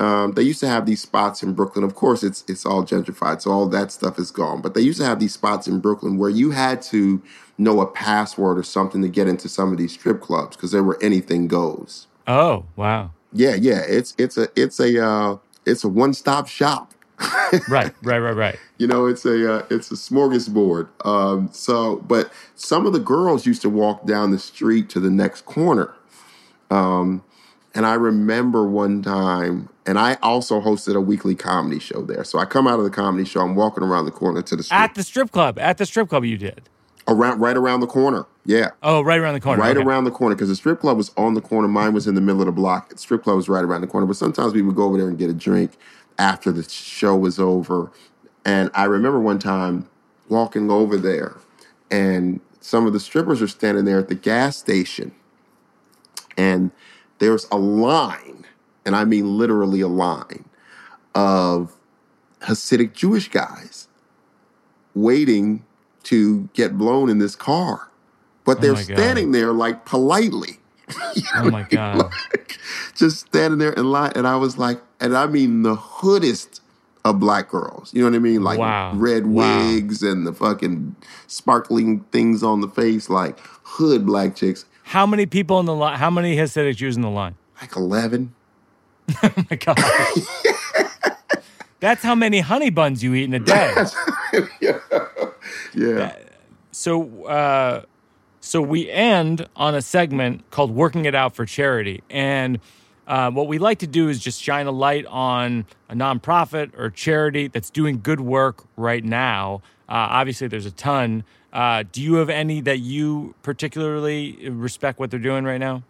[0.00, 1.84] um, they used to have these spots in Brooklyn.
[1.84, 4.60] Of course, it's it's all gentrified, so all that stuff is gone.
[4.60, 7.22] But they used to have these spots in Brooklyn where you had to
[7.58, 10.80] know a password or something to get into some of these strip clubs because they
[10.80, 12.08] were anything goes.
[12.26, 13.12] Oh, wow.
[13.32, 16.93] Yeah, yeah, it's it's a it's a uh, it's a one stop shop.
[17.68, 18.58] Right, right, right, right.
[18.78, 20.88] You know, it's a uh, it's a smorgasbord.
[21.06, 25.10] Um, so, but some of the girls used to walk down the street to the
[25.10, 25.94] next corner.
[26.70, 27.22] Um,
[27.74, 32.24] and I remember one time, and I also hosted a weekly comedy show there.
[32.24, 34.62] So I come out of the comedy show, I'm walking around the corner to the
[34.62, 35.58] strip, At the strip club.
[35.58, 36.68] At the strip club, you did.
[37.08, 38.26] around right around the corner.
[38.46, 39.62] Yeah, Oh, right around the corner.
[39.62, 39.84] right okay.
[39.86, 41.66] around the corner because the strip club was on the corner.
[41.66, 42.90] Mine was in the middle of the block.
[42.90, 44.06] The strip club was right around the corner.
[44.06, 45.72] But sometimes we would go over there and get a drink
[46.18, 47.92] after the show was over.
[48.44, 49.88] And I remember one time
[50.28, 51.36] walking over there,
[51.90, 55.14] and some of the strippers are standing there at the gas station,
[56.36, 56.70] and
[57.20, 58.46] there's a line,
[58.86, 60.46] and I mean literally a line
[61.14, 61.72] of
[62.42, 63.88] Hasidic Jewish guys
[64.94, 65.64] waiting
[66.04, 67.90] to get blown in this car.
[68.44, 68.94] But oh they're my God.
[68.98, 70.60] standing there like politely,
[71.36, 72.10] Oh my god.
[72.94, 74.12] just standing there in line.
[74.16, 76.60] And I was like, and I mean the hoodest
[77.04, 77.92] of black girls.
[77.92, 78.42] You know what I mean?
[78.42, 78.92] Like Wow.
[78.94, 79.58] red Wow.
[79.58, 80.96] wigs and the fucking
[81.26, 84.64] sparkling things on the face, like hood black chicks.
[84.84, 85.98] How many people in the line?
[85.98, 87.34] How many Hasidic Jews in the line?
[87.60, 88.34] Like 11.
[89.22, 89.78] Oh my god.
[91.80, 93.74] That's how many honey buns you eat in a day.
[95.74, 96.16] Yeah.
[96.72, 97.82] So, uh,
[98.40, 102.58] so we end on a segment called "Working It Out for Charity," and
[103.06, 106.90] uh, what we like to do is just shine a light on a nonprofit or
[106.90, 109.62] charity that's doing good work right now.
[109.88, 111.24] Uh, obviously, there's a ton.
[111.52, 115.82] Uh, do you have any that you particularly respect what they're doing right now?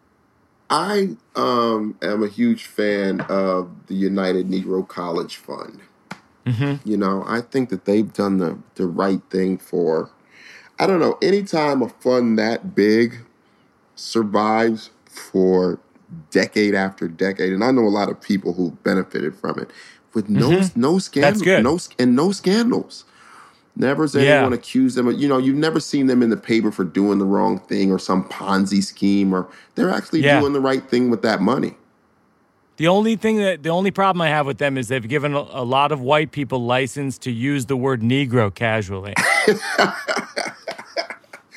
[0.68, 5.80] I um, am a huge fan of the United Negro College Fund.
[6.84, 10.10] You know, I think that they've done the, the right thing for,
[10.78, 13.24] I don't know, anytime a fund that big
[13.94, 15.78] survives for
[16.30, 19.70] decade after decade, and I know a lot of people who benefited from it
[20.14, 20.80] with no mm-hmm.
[20.80, 23.04] no scandals, no and no scandals.
[23.76, 24.36] Never has Yeah.
[24.36, 27.18] anyone accused them of, you know, you've never seen them in the paper for doing
[27.18, 30.38] the wrong thing or some Ponzi scheme, or they're actually Yeah.
[30.38, 31.76] doing the right thing with that money.
[32.76, 35.38] The only thing that the only problem I have with them is they've given a,
[35.38, 39.14] a lot of white people license to use the word Negro casually.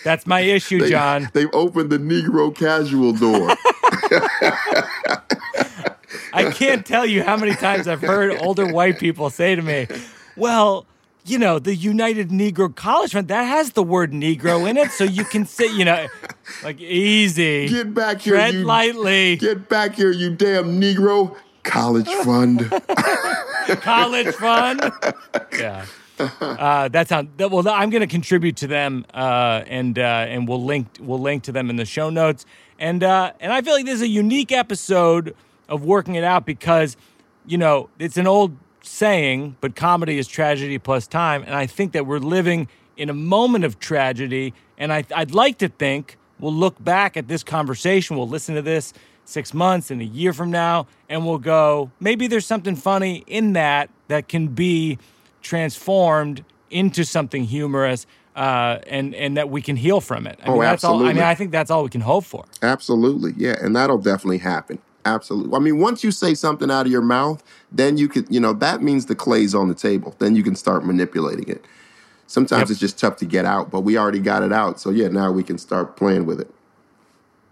[0.03, 1.29] That's my issue, They, Jon.
[1.33, 3.49] They've opened the Negro casual door.
[6.33, 9.87] I can't tell you how many times I've heard older white people say to me,
[10.35, 10.85] "Well,
[11.25, 15.03] you know, the United Negro College Fund that has the word Negro in it, so
[15.03, 16.07] you can say, you know,
[16.63, 21.35] like easy, Get back here, tread you lightly, get back here, you damn Negro.
[21.63, 22.69] College fund.
[23.81, 24.91] college fund."
[25.57, 25.85] Yeah.
[26.19, 27.67] Uh, that sounds that, well.
[27.69, 31.51] I'm going to contribute to them, uh, and uh, and we'll link we'll link to
[31.51, 32.45] them in the show notes.
[32.79, 35.35] And uh, and I feel like this is a unique episode
[35.69, 36.97] of working it out because
[37.45, 41.43] you know, it's an old saying, but comedy is tragedy plus time.
[41.43, 44.53] And I think that we're living in a moment of tragedy.
[44.77, 48.61] And I, I'd like to think we'll look back at this conversation, we'll listen to
[48.61, 48.93] this
[49.23, 53.53] six months and a year from now, and we'll go, maybe there's something funny in
[53.53, 54.97] that that can be
[55.41, 58.05] transformed into something humorous.
[58.35, 60.37] Uh, and and that we can heal from it.
[60.43, 61.03] I Oh, mean, that's all.
[61.03, 62.45] I mean, I think that's all we can hope for.
[62.61, 63.33] Absolutely.
[63.35, 63.55] Yeah.
[63.59, 64.77] And that'll definitely happen.
[65.07, 65.55] Absolutely.
[65.55, 67.41] I mean, once you say something out of your mouth,
[67.71, 70.15] then you could, you know, that means the clay's on the table.
[70.19, 71.63] Then you can start manipulating it.
[72.27, 72.69] Sometimes Yep.
[72.71, 74.79] it's just tough to get out, but we already got it out.
[74.81, 76.53] So yeah, now we can start playing with it.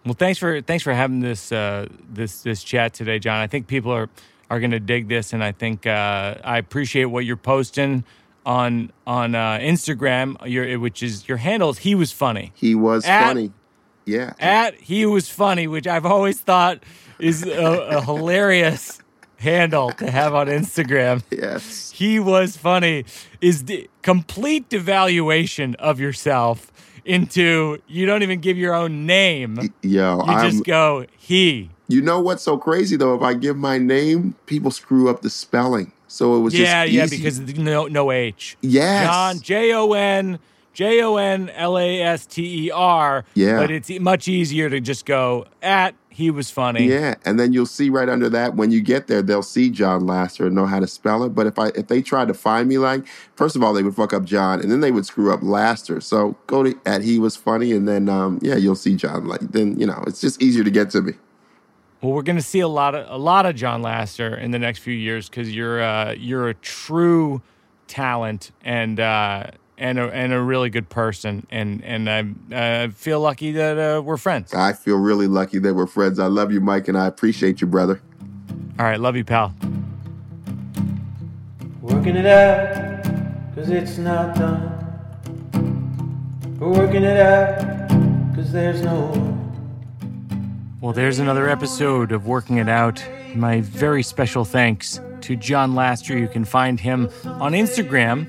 [0.06, 3.40] Well, thanks for thanks for having this uh, this this chat today, Jon.
[3.40, 4.10] I think people are
[4.50, 8.04] are going to dig this, and I think uh, I appreciate what you're posting
[8.46, 10.36] on on uh, Instagram.
[10.46, 11.80] Your which is your handles.
[11.80, 13.52] He was funny He was At- funny.
[14.06, 14.34] Yeah.
[14.40, 16.84] at he was funny, which I've always thought
[17.20, 17.52] is a,
[17.98, 19.00] a hilarious
[19.38, 21.22] handle to have on Instagram.
[21.32, 21.92] yes.
[21.92, 23.06] He was funny
[23.42, 26.72] is the complete devaluation of yourself
[27.06, 29.60] into you don't even give your own name.
[29.84, 31.70] Yo, You I'm, just go he.
[31.88, 33.14] you know what's so crazy though?
[33.16, 35.92] If I give my name, people screw up the spelling.
[36.08, 37.18] So it was Yeah, just yeah, easy.
[37.18, 38.58] because no no H.
[38.62, 39.06] yes.
[39.08, 40.40] Jon J O N
[40.76, 43.24] J O N L A S T E R.
[43.34, 43.58] Yeah.
[43.58, 46.86] But it's much easier to just go at he was funny.
[46.88, 50.06] Yeah, and then you'll see right under that when you get there, they'll see Jon
[50.06, 51.30] Laster and know how to spell it.
[51.30, 53.06] But if I if they tried to find me, like
[53.36, 56.00] first of all, they would fuck up Jon, and then they would screw up Laster.
[56.00, 59.28] So go to at he was funny, and then um, yeah, you'll see Jon.
[59.28, 61.14] Like then you know it's just easier to get to me.
[62.02, 64.60] Well, we're going to see a lot of a lot of Jon Laster in the
[64.60, 67.42] next few years because you're uh, you're a true
[67.88, 69.48] talent and uh,
[69.78, 74.02] and a, and a really good person, and and I uh, feel lucky that uh,
[74.02, 74.54] we're friends.
[74.54, 76.20] I feel really lucky that we're friends.
[76.20, 78.02] I love you, Mike, and I appreciate you, brother.
[78.80, 79.54] All right, love you, pal.
[81.82, 83.04] Working it out,
[83.56, 84.72] cause it's not done.
[86.60, 87.90] We're working it out,
[88.36, 89.36] cause there's no one.
[90.82, 93.04] Well, there's another episode of Working It Out.
[93.34, 96.16] My very special thanks to Jon Laster.
[96.18, 98.28] You can find him on Instagram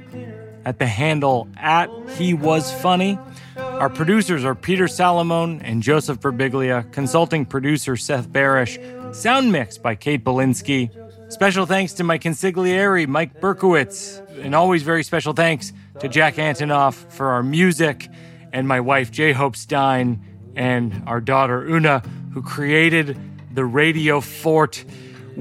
[0.66, 1.88] at the handle at
[2.18, 3.18] He Was Funny.
[3.56, 9.94] Our producers are Peter Salomon and Joseph Birbiglia, consulting producer Seth Barish, sound mix by
[9.94, 10.90] Kate Belinsky.
[11.32, 16.94] Special thanks to my consigliere, Mike Berkowitz, and always very special thanks to Jack Antonoff
[17.12, 18.08] for our music,
[18.52, 19.32] and my wife, J.
[19.32, 20.20] Hope Stein,
[20.56, 22.00] and our daughter, Una,
[22.32, 23.16] who created
[23.54, 24.84] the Radio Fort.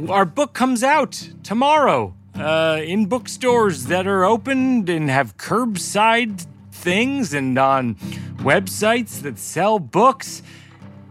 [0.08, 7.34] Our book comes out tomorrow uh, in bookstores that are opened and have curbside things
[7.34, 7.96] and on
[8.38, 10.44] websites that sell books.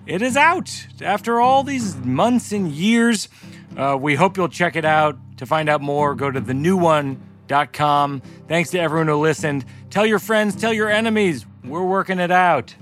[0.06, 3.28] It is out after all these months and years.
[3.76, 5.18] Uh, we hope you'll check it out.
[5.38, 8.22] To find out more, go to thenewone.com.
[8.46, 9.64] Thanks to everyone who listened.
[9.90, 11.44] Tell your friends, tell your enemies.
[11.64, 12.74] We're working it out.